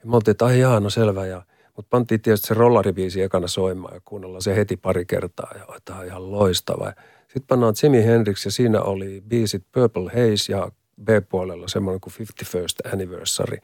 Ja 0.00 0.06
me 0.06 0.16
oltiin, 0.16 0.32
että 0.32 0.44
ai 0.44 0.60
jaa, 0.60 0.80
no 0.80 0.90
selvä. 0.90 1.26
Ja, 1.26 1.42
mutta 1.76 1.88
pantiin 1.90 2.20
tietysti 2.20 2.46
se 2.46 2.54
rollaribiisi 2.54 3.22
ekana 3.22 3.48
soimaan 3.48 3.94
ja 3.94 4.00
kuunnellaan 4.04 4.42
se 4.42 4.56
heti 4.56 4.76
pari 4.76 5.04
kertaa 5.06 5.52
ja 5.58 5.66
tämä 5.84 5.98
on 5.98 6.06
ihan 6.06 6.30
loistava. 6.32 6.92
Sitten 7.28 7.46
pannaan 7.46 7.74
Jimi 7.82 8.04
Hendrix 8.04 8.44
ja 8.44 8.50
siinä 8.50 8.82
oli 8.82 9.22
biisit 9.28 9.64
Purple 9.72 10.10
Haze 10.10 10.52
ja 10.52 10.70
B-puolella 11.04 11.68
semmoinen 11.68 12.00
kuin 12.00 12.12
51st 12.12 12.92
Anniversary. 12.92 13.58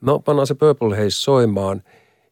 No 0.00 0.18
pannaan 0.18 0.46
se 0.46 0.54
Purple 0.54 0.96
Haze 0.96 1.10
soimaan 1.10 1.82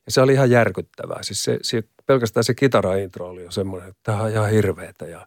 ja 0.06 0.12
se 0.12 0.20
oli 0.20 0.32
ihan 0.32 0.50
järkyttävää. 0.50 1.22
Siis 1.22 1.44
se, 1.44 1.58
se, 1.62 1.82
pelkästään 2.06 2.44
se 2.44 2.54
kitara-intro 2.54 3.28
oli 3.28 3.42
jo 3.42 3.50
semmoinen, 3.50 3.88
että 3.88 4.00
tämä 4.02 4.22
on 4.22 4.30
ihan 4.30 4.50
hirveetä 4.50 5.06
ja 5.06 5.26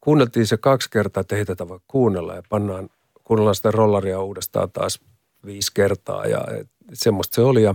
kuunneltiin 0.00 0.46
se 0.46 0.56
kaksi 0.56 0.90
kertaa, 0.90 1.20
että 1.20 1.36
ei 1.36 1.44
tätä 1.44 1.68
voi 1.68 1.80
kuunnella 1.88 2.34
ja 2.34 2.42
pannaan, 2.48 2.88
kuunnellaan 3.24 3.54
sitä 3.54 3.70
rollaria 3.70 4.20
uudestaan 4.20 4.72
taas 4.72 5.00
viisi 5.46 5.70
kertaa 5.74 6.26
ja 6.26 6.44
et, 6.60 6.68
semmoista 6.92 7.34
se 7.34 7.40
oli 7.40 7.62
ja 7.62 7.74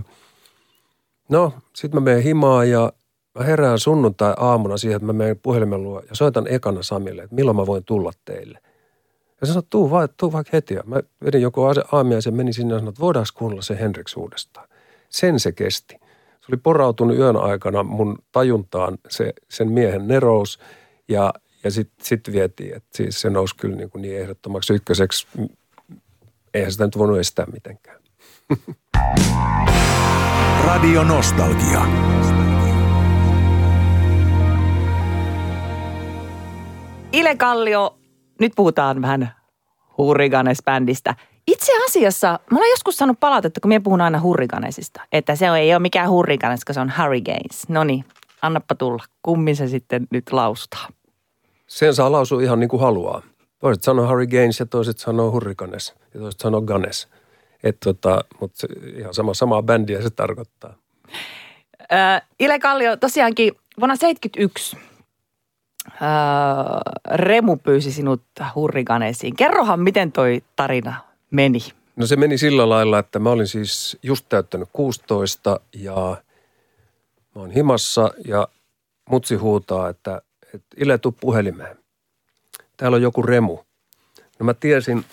no 1.28 1.52
sitten 1.72 2.00
mä 2.00 2.04
menen 2.04 2.22
himaan 2.22 2.70
ja 2.70 2.92
Mä 3.38 3.44
herään 3.44 3.78
sunnuntai-aamuna 3.78 4.76
siihen, 4.76 4.96
että 4.96 5.06
mä 5.06 5.12
menen 5.12 5.38
puhelimen 5.38 5.82
luo 5.82 6.00
ja 6.00 6.14
soitan 6.14 6.46
ekana 6.48 6.82
Samille, 6.82 7.22
että 7.22 7.34
milloin 7.34 7.56
mä 7.56 7.66
voin 7.66 7.84
tulla 7.84 8.12
teille. 8.24 8.58
Ja 9.40 9.46
se 9.46 9.52
sanoi, 9.52 9.66
tuu, 9.70 9.90
vaan, 9.90 10.08
tuu 10.16 10.32
vaikka 10.32 10.50
heti. 10.52 10.74
Ja 10.74 10.82
mä 10.86 11.00
vedin 11.24 11.42
joku 11.42 11.62
aamiaisen, 11.92 12.34
menin 12.34 12.54
sinne 12.54 12.74
ja 12.74 12.78
sanoin, 12.78 12.92
että 12.92 13.00
voidaanko 13.00 13.30
kuunnella 13.34 13.62
se 13.62 13.78
Henriks 13.80 14.16
uudestaan. 14.16 14.68
Sen 15.08 15.40
se 15.40 15.52
kesti. 15.52 15.94
Se 16.40 16.46
oli 16.48 16.56
porautunut 16.56 17.16
yön 17.16 17.36
aikana 17.36 17.82
mun 17.82 18.18
tajuntaan 18.32 18.98
se, 19.08 19.32
sen 19.48 19.72
miehen 19.72 20.08
nerous 20.08 20.58
ja, 21.08 21.34
ja 21.64 21.70
sitten 21.70 22.06
sit 22.06 22.32
vietiin, 22.32 22.76
että 22.76 22.96
siis 22.96 23.20
se 23.20 23.30
nousi 23.30 23.56
kyllä 23.56 23.76
niin, 23.76 23.90
kuin 23.90 24.02
niin 24.02 24.20
ehdottomaksi 24.20 24.72
ykköseksi. 24.72 25.26
Eihän 26.54 26.72
sitä 26.72 26.84
nyt 26.84 26.98
voinut 26.98 27.18
estää 27.18 27.46
mitenkään. 27.52 28.00
Radio 30.66 31.04
Nostalgia. 31.04 31.86
Ile 37.12 37.36
Kallio, 37.36 37.98
nyt 38.40 38.52
puhutaan 38.56 39.02
vähän 39.02 39.32
Hurriganes-bändistä. 39.98 41.14
Itse 41.46 41.72
asiassa, 41.84 42.40
mä 42.50 42.58
olen 42.58 42.70
joskus 42.70 42.96
saanut 42.96 43.20
palautetta, 43.20 43.60
kun 43.60 43.68
minä 43.68 43.80
puhun 43.80 44.00
aina 44.00 44.20
Hurriganesista, 44.20 45.00
että 45.12 45.36
se 45.36 45.48
ei 45.48 45.74
ole 45.74 45.78
mikään 45.78 46.10
Hurriganes, 46.10 46.60
koska 46.60 46.72
se 46.72 46.80
on 46.80 46.92
Hurricanes. 46.98 47.68
No 47.68 47.84
niin, 47.84 48.04
annappa 48.42 48.74
tulla. 48.74 49.04
Kummin 49.22 49.56
se 49.56 49.68
sitten 49.68 50.06
nyt 50.10 50.32
laustaa? 50.32 50.88
Sen 51.66 51.94
saa 51.94 52.12
lausua 52.12 52.42
ihan 52.42 52.60
niin 52.60 52.68
kuin 52.68 52.80
haluaa. 52.80 53.22
Toiset 53.58 53.84
sanoo 53.84 54.08
Hurricanes 54.08 54.60
ja 54.60 54.66
toiset 54.66 54.98
sanoo 54.98 55.30
Hurricanes 55.30 55.94
ja 56.14 56.20
toiset 56.20 56.40
sanoo 56.40 56.60
Ganes. 56.60 57.08
Et 57.62 57.76
tota, 57.84 58.24
mutta 58.40 58.66
ihan 58.96 59.14
sama, 59.14 59.34
samaa 59.34 59.62
bändiä 59.62 60.02
se 60.02 60.10
tarkoittaa. 60.10 60.74
Äh, 61.92 62.22
Ile 62.40 62.58
Kallio, 62.58 62.96
tosiaankin 62.96 63.52
vuonna 63.80 63.96
1971 63.96 64.87
Remu 67.14 67.56
pyysi 67.56 67.92
sinut 67.92 68.22
hurrikaneisiin. 68.54 69.36
Kerrohan, 69.36 69.80
miten 69.80 70.12
toi 70.12 70.42
tarina 70.56 71.04
meni. 71.30 71.58
No 71.96 72.06
se 72.06 72.16
meni 72.16 72.38
sillä 72.38 72.68
lailla, 72.68 72.98
että 72.98 73.18
mä 73.18 73.30
olin 73.30 73.46
siis 73.46 73.98
just 74.02 74.26
täyttänyt 74.28 74.68
16 74.72 75.60
ja 75.74 76.16
mä 77.34 77.42
oon 77.42 77.50
himassa 77.50 78.10
ja 78.24 78.48
mutsi 79.10 79.36
huutaa, 79.36 79.88
että, 79.88 80.22
että 80.54 80.76
Ile, 80.76 80.98
tuu 80.98 81.12
puhelimeen. 81.12 81.76
Täällä 82.76 82.94
on 82.94 83.02
joku 83.02 83.22
Remu. 83.22 83.58
No 84.38 84.44
mä 84.46 84.54
tiesin, 84.54 85.04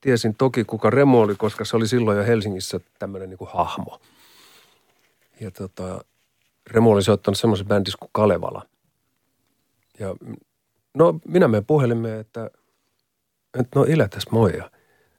tiesin 0.00 0.34
toki 0.34 0.64
kuka 0.64 0.90
Remu 0.90 1.20
oli, 1.20 1.34
koska 1.34 1.64
se 1.64 1.76
oli 1.76 1.88
silloin 1.88 2.18
jo 2.18 2.24
Helsingissä 2.24 2.80
tämmöinen 2.98 3.30
niin 3.30 3.38
kuin 3.38 3.50
hahmo. 3.54 4.00
Ja 5.40 5.50
tota, 5.50 6.04
Remu 6.66 6.90
oli 6.90 7.02
soittanut 7.02 7.38
semmoisen 7.38 7.66
bändissä 7.66 7.98
kuin 8.00 8.10
Kalevala– 8.12 8.62
ja 10.00 10.16
no 10.94 11.20
minä 11.28 11.48
menen 11.48 11.64
puhelimeen, 11.64 12.20
että 12.20 12.50
että 13.58 13.78
no 13.78 13.84
Ile 13.88 14.08
tässä 14.08 14.30
moi. 14.32 14.56
Ja 14.56 14.70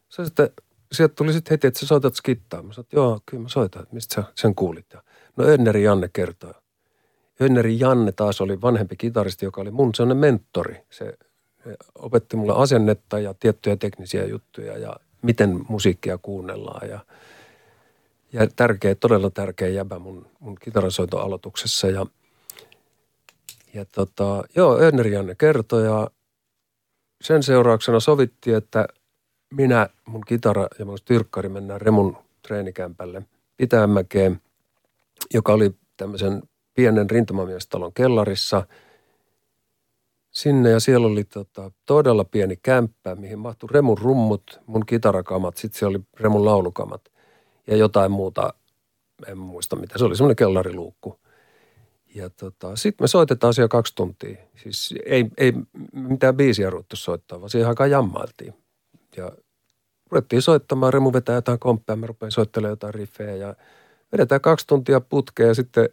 se 0.09 0.25
sitten, 0.25 0.49
sieltä 0.91 1.15
tuli 1.15 1.33
sitten 1.33 1.51
heti, 1.51 1.67
että 1.67 1.79
sä 1.79 1.85
soitat 1.85 2.15
skittaa. 2.15 2.63
Mä 2.63 2.73
sanoin, 2.73 2.85
että 2.85 2.95
joo, 2.95 3.19
kyllä 3.25 3.43
mä 3.43 3.49
soitan, 3.49 3.81
että 3.81 3.95
mistä 3.95 4.15
sä 4.15 4.23
sen 4.35 4.55
kuulit. 4.55 4.85
Ja, 4.93 5.03
no 5.37 5.45
Önneri 5.45 5.83
Janne 5.83 6.09
kertoo. 6.13 6.53
Önneri 7.41 7.79
Janne 7.79 8.11
taas 8.11 8.41
oli 8.41 8.61
vanhempi 8.61 8.95
kitaristi, 8.95 9.45
joka 9.45 9.61
oli 9.61 9.71
mun 9.71 9.95
sellainen 9.95 10.17
mentori. 10.17 10.83
Se 10.89 11.17
opetti 11.95 12.37
mulle 12.37 12.53
asennetta 12.55 13.19
ja 13.19 13.33
tiettyjä 13.33 13.75
teknisiä 13.75 14.25
juttuja 14.25 14.77
ja 14.77 14.95
miten 15.21 15.65
musiikkia 15.69 16.17
kuunnellaan 16.17 16.89
ja, 16.89 16.99
ja 18.33 18.47
tärkeä, 18.55 18.95
todella 18.95 19.29
tärkeä 19.29 19.67
jäbä 19.67 19.99
mun, 19.99 20.27
mun 20.39 20.55
kitarasoitoaloituksessa 20.55 21.87
ja, 21.87 22.05
ja 23.73 23.85
tota, 23.85 24.43
joo, 24.55 24.77
Öner 24.77 25.07
Janne 25.07 25.35
kertoi 25.35 25.85
ja 25.85 26.09
sen 27.21 27.43
seurauksena 27.43 27.99
sovittiin, 27.99 28.55
että 28.55 28.87
minä, 29.53 29.89
mun 30.05 30.21
kitara 30.27 30.67
ja 30.79 30.85
mun 30.85 30.97
tyrkkari 31.05 31.49
mennään 31.49 31.81
Remun 31.81 32.17
treenikämpälle 32.47 33.21
Pitäjänmäkeen, 33.57 34.41
joka 35.33 35.53
oli 35.53 35.75
tämmöisen 35.97 36.43
pienen 36.73 37.09
rintamamiestalon 37.09 37.93
kellarissa– 37.93 38.63
sinne 40.31 40.69
ja 40.69 40.79
siellä 40.79 41.07
oli 41.07 41.23
tota, 41.23 41.71
todella 41.85 42.23
pieni 42.23 42.57
kämppä, 42.63 43.15
mihin 43.15 43.39
mahtui 43.39 43.69
Remun 43.71 43.97
rummut, 43.97 44.61
mun 44.65 44.85
kitarakamat, 44.85 45.57
sitten 45.57 45.79
siellä 45.79 45.95
oli 45.95 46.05
Remun 46.19 46.45
laulukamat 46.45 47.01
ja 47.67 47.75
jotain 47.75 48.11
muuta, 48.11 48.53
en 49.27 49.37
muista 49.37 49.75
mitä, 49.75 49.97
se 49.97 50.05
oli 50.05 50.15
semmoinen 50.15 50.35
kellariluukku. 50.35 51.19
Ja 52.15 52.29
tota, 52.29 52.75
sitten 52.75 53.03
me 53.03 53.07
soitetaan 53.07 53.53
siellä 53.53 53.67
kaksi 53.67 53.95
tuntia. 53.95 54.37
Siis 54.55 54.93
ei, 55.05 55.25
ei 55.37 55.53
mitään 55.93 56.37
biisiä 56.37 56.69
ruvettu 56.69 56.95
soittaa, 56.95 57.39
vaan 57.39 57.49
siihen 57.49 57.69
aikaan 57.69 57.91
jammailtiin. 57.91 58.53
Ja 59.17 59.31
ruvettiin 60.11 60.41
soittamaan, 60.41 60.93
Remu 60.93 61.13
vetää 61.13 61.35
jotain 61.35 61.59
komppia, 61.59 61.95
mä 61.95 62.07
rupean 62.07 62.31
soittelemaan 62.31 62.71
jotain 62.71 62.93
riffejä 62.93 63.35
ja 63.35 63.55
vedetään 64.11 64.41
kaksi 64.41 64.67
tuntia 64.67 65.01
putkea 65.01 65.47
ja 65.47 65.53
sitten 65.53 65.89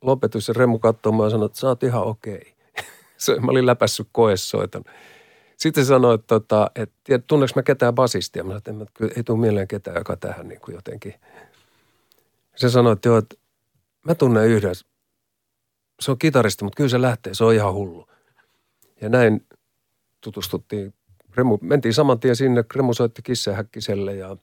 lopetus 0.00 0.48
ja 0.48 0.54
Remu 0.56 0.78
katsomaan 0.78 1.26
ja 1.26 1.30
sanoi, 1.30 1.46
että 1.46 1.58
sä 1.58 1.68
oot 1.68 1.82
ihan 1.82 2.02
okei. 2.04 2.40
Okay 3.28 3.40
mä 3.40 3.50
olin 3.50 3.66
läpässyt 3.66 4.08
koessoiton. 4.12 4.84
Sitten 5.56 5.84
se 5.84 5.88
sanoi, 5.88 6.14
että, 6.14 6.26
tota, 6.26 6.70
että 6.76 7.18
tunneeko 7.26 7.52
mä 7.56 7.62
ketään 7.62 7.94
basistia? 7.94 8.44
Mä 8.44 8.60
sanoin, 8.64 8.82
että 8.82 9.06
ei 9.16 9.24
tule 9.24 9.38
mieleen 9.38 9.68
ketään, 9.68 9.96
joka 9.96 10.16
tähän 10.16 10.48
niin 10.48 10.60
kuin 10.60 10.74
jotenkin. 10.74 11.14
Se 12.56 12.70
sanoi, 12.70 12.92
että 12.92 13.08
joo, 13.08 13.18
että 13.18 13.36
mä 14.06 14.14
tunnen 14.14 14.48
yhden. 14.48 14.74
Se 16.02 16.10
on 16.10 16.18
kitaristi, 16.18 16.64
mutta 16.64 16.76
kyllä 16.76 16.88
se 16.88 17.02
lähtee, 17.02 17.34
se 17.34 17.44
on 17.44 17.54
ihan 17.54 17.74
hullu. 17.74 18.06
Ja 19.00 19.08
näin 19.08 19.46
tutustuttiin. 20.20 20.94
Remu, 21.36 21.58
mentiin 21.60 21.94
saman 21.94 22.20
tien 22.20 22.36
sinne, 22.36 22.64
Remu 22.76 22.94
soitti 22.94 23.22
Häkkiselle 23.54 24.14
ja, 24.14 24.36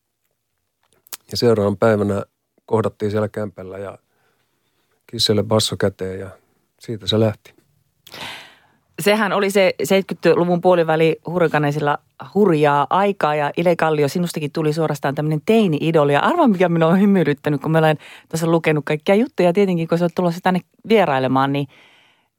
ja 1.31 1.37
seuraavan 1.37 1.77
päivänä 1.77 2.23
kohdattiin 2.65 3.11
siellä 3.11 3.27
kämpällä 3.27 3.77
ja 3.77 3.97
Kisselle 5.07 5.43
basso 5.43 5.77
käteen 5.77 6.19
ja 6.19 6.29
siitä 6.79 7.07
se 7.07 7.19
lähti 7.19 7.59
sehän 8.99 9.33
oli 9.33 9.51
se 9.51 9.73
70-luvun 9.83 10.61
puoliväli 10.61 11.19
hurrikaneisilla 11.27 11.97
hurjaa 12.35 12.87
aikaa 12.89 13.35
ja 13.35 13.51
Ile 13.57 13.75
Kallio, 13.75 14.07
sinustakin 14.07 14.51
tuli 14.51 14.73
suorastaan 14.73 15.15
tämmöinen 15.15 15.41
teini-idoli. 15.45 16.13
Ja 16.13 16.19
arva, 16.19 16.47
mikä 16.47 16.69
minua 16.69 16.89
on 16.89 17.01
hymyilyttänyt, 17.01 17.61
kun 17.61 17.71
mä 17.71 17.77
olen 17.77 17.97
tässä 18.29 18.47
lukenut 18.47 18.85
kaikkia 18.85 19.15
juttuja, 19.15 19.53
tietenkin 19.53 19.87
kun 19.87 19.97
sä 19.97 20.05
oot 20.05 20.15
tulossa 20.15 20.39
tänne 20.43 20.59
vierailemaan, 20.89 21.53
niin, 21.53 21.67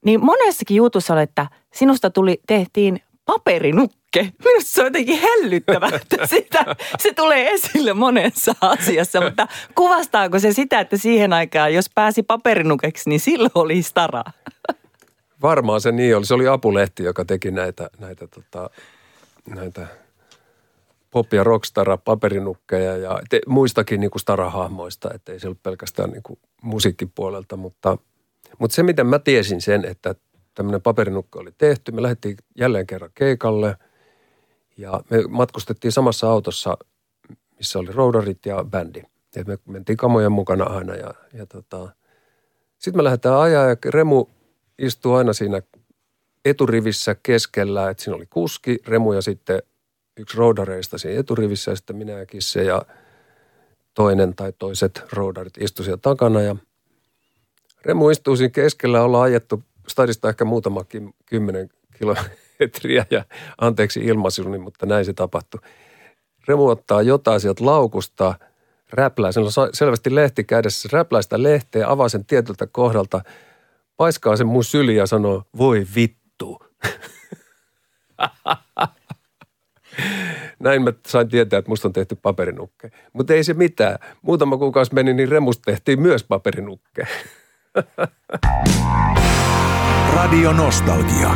niin 0.05 0.25
monessakin 0.25 0.77
jutussa 0.77 1.15
oli, 1.15 1.23
että 1.23 1.47
sinusta 1.75 2.11
tuli, 2.11 2.41
tehtiin 2.47 3.01
paperinukke. 3.25 4.21
Minusta 4.45 4.71
se 4.71 4.81
on 4.81 4.87
jotenkin 4.87 5.21
hellyttävää, 5.21 5.91
että 5.95 6.27
sitä, 6.37 6.77
se 6.99 7.13
tulee 7.13 7.51
esille 7.51 7.93
monessa 7.93 8.55
asiassa, 8.61 9.21
mutta 9.21 9.49
kuvastaako 9.75 10.39
se 10.39 10.53
sitä, 10.53 10.81
että 10.81 10.97
siihen 10.97 11.33
aikaan, 11.33 11.75
jos 11.75 11.91
pääsi 11.95 12.23
paperinukeksi, 12.23 13.09
niin 13.09 13.21
silloin 13.21 13.53
oli 13.55 13.83
staraa? 13.83 14.33
Varmaan 15.43 15.81
se 15.81 15.93
niin 15.93 16.17
oli. 16.17 16.27
Se 16.27 16.35
oli 16.35 16.49
Apulehti, 16.49 17.03
joka 17.05 17.25
teki 17.25 17.51
näitä, 17.51 17.91
näitä, 17.99 18.27
tota, 18.27 18.71
näitä 19.49 19.87
pop- 21.11 21.33
ja 21.33 21.45
rockstara 21.45 21.97
paperinukkeja 21.97 22.97
ja 22.97 23.21
te, 23.31 23.41
muistakin 23.47 24.01
niin 24.01 24.11
kuin 24.11 24.21
starahahmoista, 24.21 25.11
että 25.15 25.33
ei 25.33 25.41
se 25.41 25.47
ollut 25.47 25.63
pelkästään 25.63 26.11
niin 26.11 26.23
kuin 26.23 26.39
musiikkipuolelta, 26.63 27.57
mutta, 27.57 27.99
mutta 28.59 28.75
se 28.75 28.83
miten 28.83 29.07
mä 29.07 29.19
tiesin 29.19 29.61
sen, 29.61 29.85
että 29.85 30.15
tämmöinen 30.55 30.83
paperinukke 30.83 31.39
oli 31.39 31.51
tehty, 31.59 31.93
me 31.93 32.03
lähdettiin 32.03 32.37
jälleen 32.59 32.87
kerran 32.87 33.11
keikalle 33.15 33.77
ja 34.77 35.01
me 35.11 35.23
matkustettiin 35.29 35.93
samassa 35.93 36.31
autossa, 36.31 36.79
missä 37.57 37.79
oli 37.79 37.93
roudarit 37.93 38.47
ja 38.47 38.65
bändi. 38.65 39.03
Et 39.37 39.47
me 39.47 39.59
mentiin 39.67 39.97
kamojen 39.97 40.33
mukana 40.33 40.65
aina 40.65 40.95
ja, 40.95 41.15
ja 41.33 41.47
tota, 41.47 41.89
sitten 42.79 42.99
me 42.99 43.05
lähdetään 43.05 43.41
ajaa 43.41 43.69
ja 43.69 43.77
Remu 43.85 44.27
istuu 44.79 45.15
aina 45.15 45.33
siinä 45.33 45.63
eturivissä 46.45 47.17
keskellä, 47.23 47.91
että 47.91 48.03
siinä 48.03 48.17
oli 48.17 48.27
kuski, 48.31 48.79
Remu 48.87 49.13
ja 49.13 49.23
sitten 49.23 49.63
yksi 50.17 50.37
roudareista 50.37 50.99
siinä 50.99 51.21
eturivissä 51.21 51.71
ja 51.71 51.77
sitten 51.77 51.97
minä 51.97 52.13
ja 52.13 52.27
Kisse 52.27 52.65
ja 52.65 52.83
toinen 53.95 54.35
tai 54.37 54.53
toiset 54.59 55.03
roudarit 55.13 55.59
istuivat 55.59 55.87
siellä 55.87 56.01
takana 56.03 56.41
ja 56.41 56.57
Remu 57.85 58.11
istuu 58.11 58.37
siinä 58.37 58.51
keskellä, 58.51 59.03
ollaan 59.03 59.25
ajettu 59.25 59.63
stadista 59.89 60.29
ehkä 60.29 60.45
muutama 60.45 60.85
kymmenen 61.27 61.69
kilometriä 61.99 63.07
ja 63.11 63.25
anteeksi 63.59 64.01
ilmaisuni, 64.01 64.59
mutta 64.59 64.87
näin 64.87 65.05
se 65.05 65.13
tapahtui. 65.13 65.61
Remu 66.49 66.67
ottaa 66.67 67.03
jotain 67.03 67.41
sieltä 67.41 67.67
laukusta, 67.67 68.35
räplää, 68.93 69.33
sen 69.33 69.43
on 69.43 69.51
selvästi 69.73 70.15
lehti 70.15 70.45
kädessä, 70.45 70.89
räplää 70.93 71.23
sitä 71.23 71.43
lehteä, 71.43 71.91
avaa 71.91 72.09
sen 72.09 72.25
tietyltä 72.25 72.67
kohdalta– 72.67 73.21
paiskaa 74.01 74.37
sen 74.37 74.47
mun 74.47 74.65
syli 74.65 74.97
ja 74.97 75.07
sanoo, 75.07 75.43
voi 75.59 75.87
vittu. 75.95 76.20
Näin 80.59 80.83
mä 80.83 80.93
sain 81.07 81.29
tietää, 81.29 81.59
että 81.59 81.69
musta 81.69 81.89
on 81.89 81.93
tehty 81.93 82.17
paperinukke. 82.23 82.91
Mutta 83.13 83.35
ei 83.35 83.45
se 83.45 83.55
mitään. 83.55 83.99
Muutama 84.23 84.57
kuukausi 84.57 84.95
meni, 84.95 85.15
niin 85.15 85.29
remusta 85.29 85.63
tehtiin 85.67 86.01
myös 86.01 86.25
paperinukke. 86.25 87.07
Radio 90.15 90.53
Nostalgia. 90.53 91.31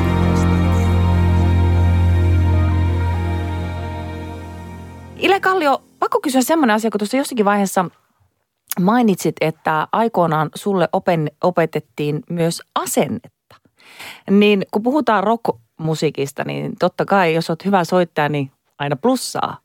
Ile 5.16 5.40
Kallio, 5.40 5.83
pakko 5.99 6.20
kysyä 6.20 6.42
semmoinen 6.42 6.75
asia, 6.75 6.90
kun 6.90 6.99
tuossa 6.99 7.16
jossakin 7.16 7.44
vaiheessa– 7.44 7.85
mainitsit, 8.81 9.37
että 9.40 9.88
aikoinaan 9.92 10.51
sulle 10.55 10.88
open, 10.92 11.31
opetettiin 11.42 12.23
myös 12.31 12.62
asennetta. 12.75 13.57
Niin 14.31 14.62
kun 14.70 14.83
puhutaan 14.83 15.25
rockmusiikista, 15.79 16.45
niin 16.45 16.77
totta 16.79 17.05
kai 17.05 17.35
jos 17.35 17.51
olet 17.51 17.65
hyvä 17.65 17.85
soittaja, 17.85 18.29
niin 18.29 18.51
aina 18.79 18.97
plussaa. 18.97 19.61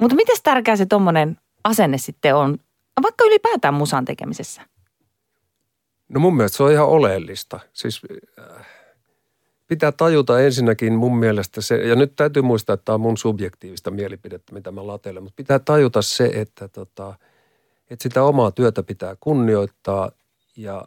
Mutta 0.00 0.16
miten 0.16 0.36
tärkeä 0.42 0.76
se 0.76 0.86
tuommoinen 0.86 1.36
asenne 1.64 1.98
sitten 1.98 2.34
on, 2.34 2.58
vaikka 3.02 3.24
ylipäätään 3.24 3.74
musan 3.74 4.04
tekemisessä? 4.04 4.62
No 6.08 6.20
mun 6.20 6.36
mielestä 6.36 6.56
se 6.56 6.62
on 6.62 6.72
ihan 6.72 6.88
oleellista. 6.88 7.60
Siis 7.72 8.00
äh, 8.38 8.66
pitää 9.68 9.92
tajuta 9.92 10.40
ensinnäkin 10.40 10.92
mun 10.92 11.16
mielestä 11.16 11.60
se, 11.60 11.76
ja 11.76 11.96
nyt 11.96 12.16
täytyy 12.16 12.42
muistaa, 12.42 12.74
että 12.74 12.84
tämä 12.84 12.94
on 12.94 13.00
mun 13.00 13.16
subjektiivista 13.16 13.90
mielipidettä, 13.90 14.52
mitä 14.54 14.70
mä 14.70 14.86
latelen, 14.86 15.22
mutta 15.22 15.36
pitää 15.36 15.58
tajuta 15.58 16.02
se, 16.02 16.30
että 16.34 16.68
tota– 16.68 17.14
että 17.92 18.02
sitä 18.02 18.22
omaa 18.22 18.50
työtä 18.50 18.82
pitää 18.82 19.16
kunnioittaa 19.20 20.10
ja 20.56 20.84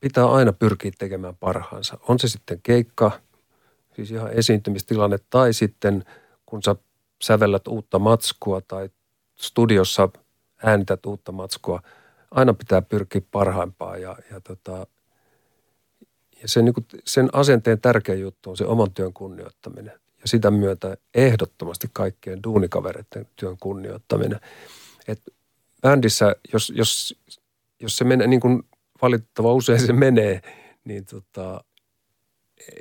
pitää 0.00 0.26
aina 0.26 0.52
pyrkiä 0.52 0.92
tekemään 0.98 1.36
parhaansa. 1.36 1.98
On 2.08 2.18
se 2.18 2.28
sitten 2.28 2.60
keikka, 2.62 3.10
siis 3.98 4.10
ihan 4.10 4.32
esiintymistilanne, 4.32 5.18
tai 5.30 5.52
sitten 5.52 6.04
kun 6.46 6.62
sä 6.62 6.76
sävellät 7.22 7.68
uutta 7.68 7.98
matskua 7.98 8.60
tai 8.60 8.90
studiossa 9.36 10.08
äänität 10.62 11.06
uutta 11.06 11.32
matskua, 11.32 11.82
aina 12.30 12.54
pitää 12.54 12.82
pyrkiä 12.82 13.22
parhaimpaan 13.30 14.02
ja, 14.02 14.16
ja, 14.30 14.40
tota, 14.40 14.86
ja 16.42 16.48
sen, 16.48 16.64
niin 16.64 16.74
kuin, 16.74 16.86
sen 17.04 17.28
asenteen 17.32 17.80
tärkeä 17.80 18.14
juttu 18.14 18.50
on 18.50 18.56
se 18.56 18.64
oman 18.64 18.90
työn 18.94 19.12
kunnioittaminen 19.12 20.00
ja 20.20 20.28
sitä 20.28 20.50
myötä 20.50 20.96
ehdottomasti 21.14 21.90
kaikkien 21.92 22.42
duunikavereiden 22.42 23.26
työn 23.36 23.56
kunnioittaminen. 23.60 24.40
Et 25.08 25.22
bändissä, 25.82 26.36
jos, 26.52 26.72
jos, 26.76 27.16
jos 27.80 27.96
se 27.96 28.04
menee 28.04 28.26
niin 28.26 28.40
kuin 28.40 28.62
valitettava 29.02 29.52
usein 29.52 29.86
se 29.86 29.92
menee, 29.92 30.40
niin 30.84 31.06
tota, 31.06 31.64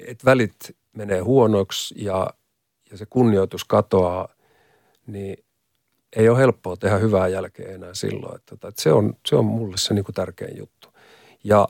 että 0.08 0.26
välit 0.26 0.56
menee 0.98 1.20
huonoksi 1.20 1.96
ja, 1.98 2.28
ja 2.92 2.98
se 2.98 3.06
kunnioitus 3.10 3.66
katoaa, 3.66 4.28
niin 5.08 5.44
ei 6.16 6.30
ole 6.30 6.38
helppoa 6.38 6.78
tehdä 6.78 6.98
hyvää 6.98 7.28
jälkeä 7.28 7.72
enää 7.72 7.94
silloin. 7.94 8.36
Että, 8.36 8.50
tota, 8.50 8.68
että 8.68 8.82
se, 8.82 8.92
on, 8.92 9.14
se 9.26 9.36
on 9.36 9.46
mulle 9.46 9.78
se 9.78 9.94
niin 9.94 10.06
kuin 10.06 10.16
tärkein 10.16 10.58
juttu. 10.58 10.88
Ja 11.44 11.68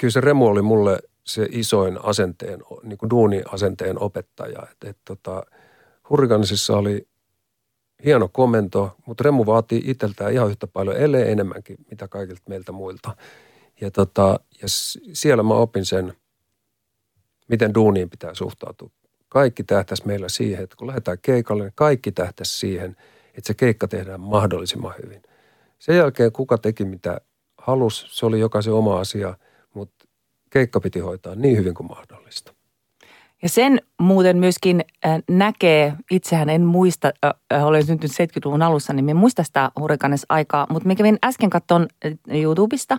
kyllä 0.00 0.12
se 0.12 0.20
Remu 0.20 0.46
oli 0.46 0.62
mulle 0.62 0.98
se 1.24 1.48
isoin 1.50 1.98
asenteen, 2.04 2.62
niin 2.82 2.98
kuin 2.98 3.10
duuni-asenteen 3.10 4.02
opettaja. 4.02 4.62
Että, 4.72 4.90
että 4.90 5.02
tota, 5.04 5.42
Hurricanesissa 6.10 6.76
oli 6.76 7.08
hieno 8.04 8.28
komento, 8.28 8.96
mutta 9.06 9.22
Remu 9.22 9.46
vaatii 9.46 9.82
itseltään 9.84 10.32
ihan 10.32 10.50
yhtä 10.50 10.66
paljon, 10.66 10.96
ellei 10.96 11.30
enemmänkin, 11.30 11.76
mitä 11.90 12.08
kaikilta 12.08 12.42
meiltä 12.48 12.72
muilta. 12.72 13.16
Ja, 13.80 13.90
tota, 13.90 14.40
ja 14.62 14.68
siellä 15.12 15.42
mä 15.42 15.54
opin 15.54 15.84
sen, 15.84 16.12
miten 17.50 17.74
duuniin 17.74 18.10
pitää 18.10 18.34
suhtautua. 18.34 18.90
Kaikki 19.28 19.64
tähtäisi 19.64 20.06
meillä 20.06 20.28
siihen, 20.28 20.64
että 20.64 20.76
kun 20.76 20.86
lähdetään 20.86 21.18
keikalle, 21.22 21.64
niin 21.64 21.72
kaikki 21.74 22.12
tähtäisi 22.12 22.58
siihen, 22.58 22.96
että 23.34 23.46
se 23.46 23.54
keikka 23.54 23.88
tehdään 23.88 24.20
mahdollisimman 24.20 24.94
hyvin. 25.02 25.22
Sen 25.78 25.96
jälkeen 25.96 26.32
kuka 26.32 26.58
teki 26.58 26.84
mitä 26.84 27.20
halusi, 27.58 28.06
se 28.08 28.26
oli 28.26 28.40
jokaisen 28.40 28.72
oma 28.72 29.00
asia, 29.00 29.34
mutta 29.74 30.06
keikka 30.50 30.80
piti 30.80 30.98
hoitaa 30.98 31.34
niin 31.34 31.56
hyvin 31.56 31.74
kuin 31.74 31.86
mahdollista. 31.86 32.54
Ja 33.42 33.48
sen 33.48 33.80
muuten 33.98 34.36
myöskin 34.36 34.84
äh, 35.06 35.22
näkee, 35.28 35.94
itsehän 36.10 36.48
en 36.48 36.62
muista, 36.62 37.12
äh, 37.52 37.66
olen 37.66 37.86
syntynyt 37.86 38.12
70-luvun 38.12 38.62
alussa, 38.62 38.92
niin 38.92 39.08
en 39.08 39.16
muista 39.16 39.42
sitä 39.42 39.70
hurrikanes-aikaa, 39.80 40.66
mutta 40.70 40.88
mä 40.88 40.94
äsken 41.24 41.50
katson 41.50 41.86
äh, 42.06 42.12
YouTubesta, 42.40 42.96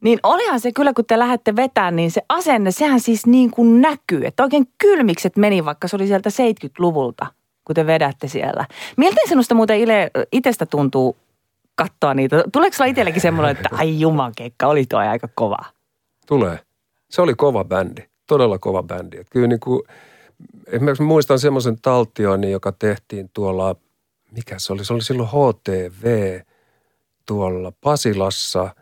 niin 0.00 0.18
olihan 0.22 0.60
se 0.60 0.72
kyllä, 0.72 0.92
kun 0.92 1.04
te 1.04 1.18
lähdette 1.18 1.56
vetämään, 1.56 1.96
niin 1.96 2.10
se 2.10 2.22
asenne, 2.28 2.70
sehän 2.70 3.00
siis 3.00 3.26
niin 3.26 3.50
kuin 3.50 3.80
näkyy, 3.80 4.26
että 4.26 4.42
oikein 4.42 4.66
kylmikset 4.78 5.36
meni, 5.36 5.64
vaikka 5.64 5.88
se 5.88 5.96
oli 5.96 6.06
sieltä 6.06 6.30
70-luvulta, 6.30 7.26
kun 7.64 7.74
te 7.74 7.86
vedätte 7.86 8.28
siellä. 8.28 8.66
Miltä 8.96 9.20
sinusta 9.28 9.54
muuten 9.54 9.78
itsestä 10.32 10.66
tuntuu 10.66 11.16
katsoa 11.74 12.14
niitä? 12.14 12.44
Tuleeko 12.52 12.76
sulla 12.76 12.90
itsellekin 12.90 13.20
semmoinen, 13.20 13.56
että 13.56 13.68
ai 13.72 14.00
jumakeikka, 14.00 14.66
oli 14.66 14.86
tuo 14.86 14.98
aika 14.98 15.28
kova? 15.34 15.58
Tulee. 16.26 16.58
Se 17.10 17.22
oli 17.22 17.34
kova 17.34 17.64
bändi 17.64 18.02
todella 18.26 18.58
kova 18.58 18.82
bändi. 18.82 19.16
Kyllä 19.30 19.46
niin 19.46 19.60
kuin, 19.60 19.82
esimerkiksi 20.66 21.02
muistan 21.02 21.38
semmoisen 21.38 21.76
taltioinnin, 21.82 22.50
joka 22.50 22.72
tehtiin 22.72 23.30
tuolla, 23.32 23.76
mikä 24.30 24.58
se 24.58 24.72
oli, 24.72 24.84
se 24.84 24.92
oli 24.92 25.02
silloin 25.02 25.28
HTV 25.28 26.40
tuolla 27.26 27.72
Pasilassa. 27.80 28.74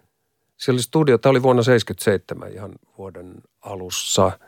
Se 0.57 0.71
oli 0.73 0.83
studio, 0.83 1.19
tämä 1.19 1.31
oli 1.31 1.43
vuonna 1.43 1.63
77 1.63 2.53
ihan 2.53 2.73
vuoden 2.99 3.35
alussa. 3.61 4.39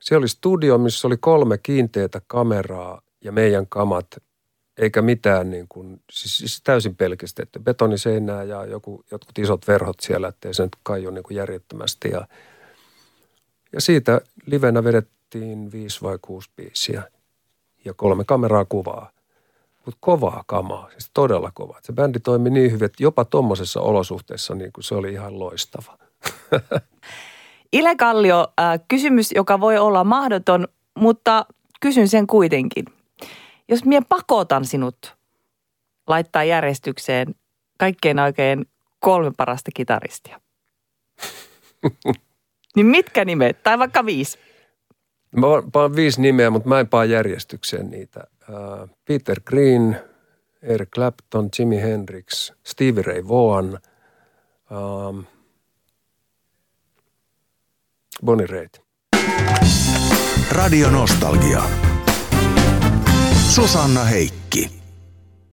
Se 0.00 0.16
oli 0.16 0.28
studio, 0.28 0.78
missä 0.78 1.08
oli 1.08 1.16
kolme 1.16 1.58
kiinteätä 1.58 2.20
kameraa 2.26 3.02
ja 3.24 3.32
meidän 3.32 3.66
kamat, 3.66 4.06
eikä 4.76 5.02
mitään 5.02 5.50
niin 5.50 5.66
kuin, 5.68 6.02
siis, 6.12 6.38
siis 6.38 6.60
täysin 6.64 6.96
pelkistetty. 6.96 7.58
Betoniseinää 7.58 8.42
ja 8.42 8.64
joku, 8.64 9.04
jotkut 9.10 9.38
isot 9.38 9.68
verhot 9.68 10.00
siellä, 10.00 10.28
ettei 10.28 10.54
se 10.54 10.62
nyt 10.62 10.76
kaiju 10.82 11.10
niin 11.10 11.24
kuin 11.24 11.36
järjettömästi 11.36 12.08
ja– 12.10 12.26
ja 13.74 13.80
siitä 13.80 14.20
livenä 14.46 14.84
vedettiin 14.84 15.72
viisi 15.72 16.02
vai 16.02 16.18
kuusi 16.22 16.50
biisiä 16.56 17.02
ja 17.84 17.94
kolme 17.94 18.24
kameraa 18.24 18.64
kuvaa. 18.64 19.10
Mutta 19.86 19.98
kovaa 20.00 20.44
kamaa, 20.46 20.90
siis 20.90 21.10
todella 21.14 21.50
kovaa. 21.54 21.78
Se 21.82 21.92
bändi 21.92 22.20
toimi 22.20 22.50
niin 22.50 22.72
hyvin, 22.72 22.84
että 22.84 23.02
jopa 23.02 23.24
tuommoisessa 23.24 23.80
olosuhteessa 23.80 24.54
niin 24.54 24.72
kuin 24.72 24.84
se 24.84 24.94
oli 24.94 25.12
ihan 25.12 25.38
loistava. 25.38 25.98
Ile 27.72 27.96
Kallio, 27.96 28.52
äh, 28.60 28.80
kysymys, 28.88 29.32
joka 29.32 29.60
voi 29.60 29.78
olla 29.78 30.04
mahdoton, 30.04 30.68
mutta 30.98 31.46
kysyn 31.80 32.08
sen 32.08 32.26
kuitenkin. 32.26 32.84
Jos 33.68 33.84
minä 33.84 34.02
pakotan 34.08 34.64
sinut 34.64 35.16
laittaa 36.06 36.44
järjestykseen 36.44 37.34
kaikkein 37.78 38.18
oikein 38.18 38.66
kolme 39.00 39.32
parasta 39.36 39.70
kitaristia. 39.74 40.40
Niin 42.76 42.86
mitkä 42.86 43.24
nimet? 43.24 43.62
Tai 43.62 43.78
vaikka 43.78 44.06
viisi. 44.06 44.38
Mä 45.36 45.46
paan 45.72 45.96
viisi 45.96 46.20
nimeä, 46.20 46.50
mutta 46.50 46.68
mä 46.68 46.80
en 46.80 46.88
paa 46.88 47.04
järjestykseen 47.04 47.90
niitä. 47.90 48.24
Uh, 48.46 48.86
Peter 49.04 49.40
Green, 49.42 49.96
Eric 50.62 50.90
Clapton, 50.90 51.50
Jimi 51.50 51.80
Hendrix, 51.80 52.52
Stevie 52.62 53.02
Ray 53.02 53.22
Vaughan, 53.22 53.78
um, 54.70 55.26
Bonnie 58.22 58.46
Raitt. 58.46 58.80
Radio 60.50 60.90
Nostalgia. 60.90 61.62
Susanna 63.32 64.04
Heikki. 64.04 64.83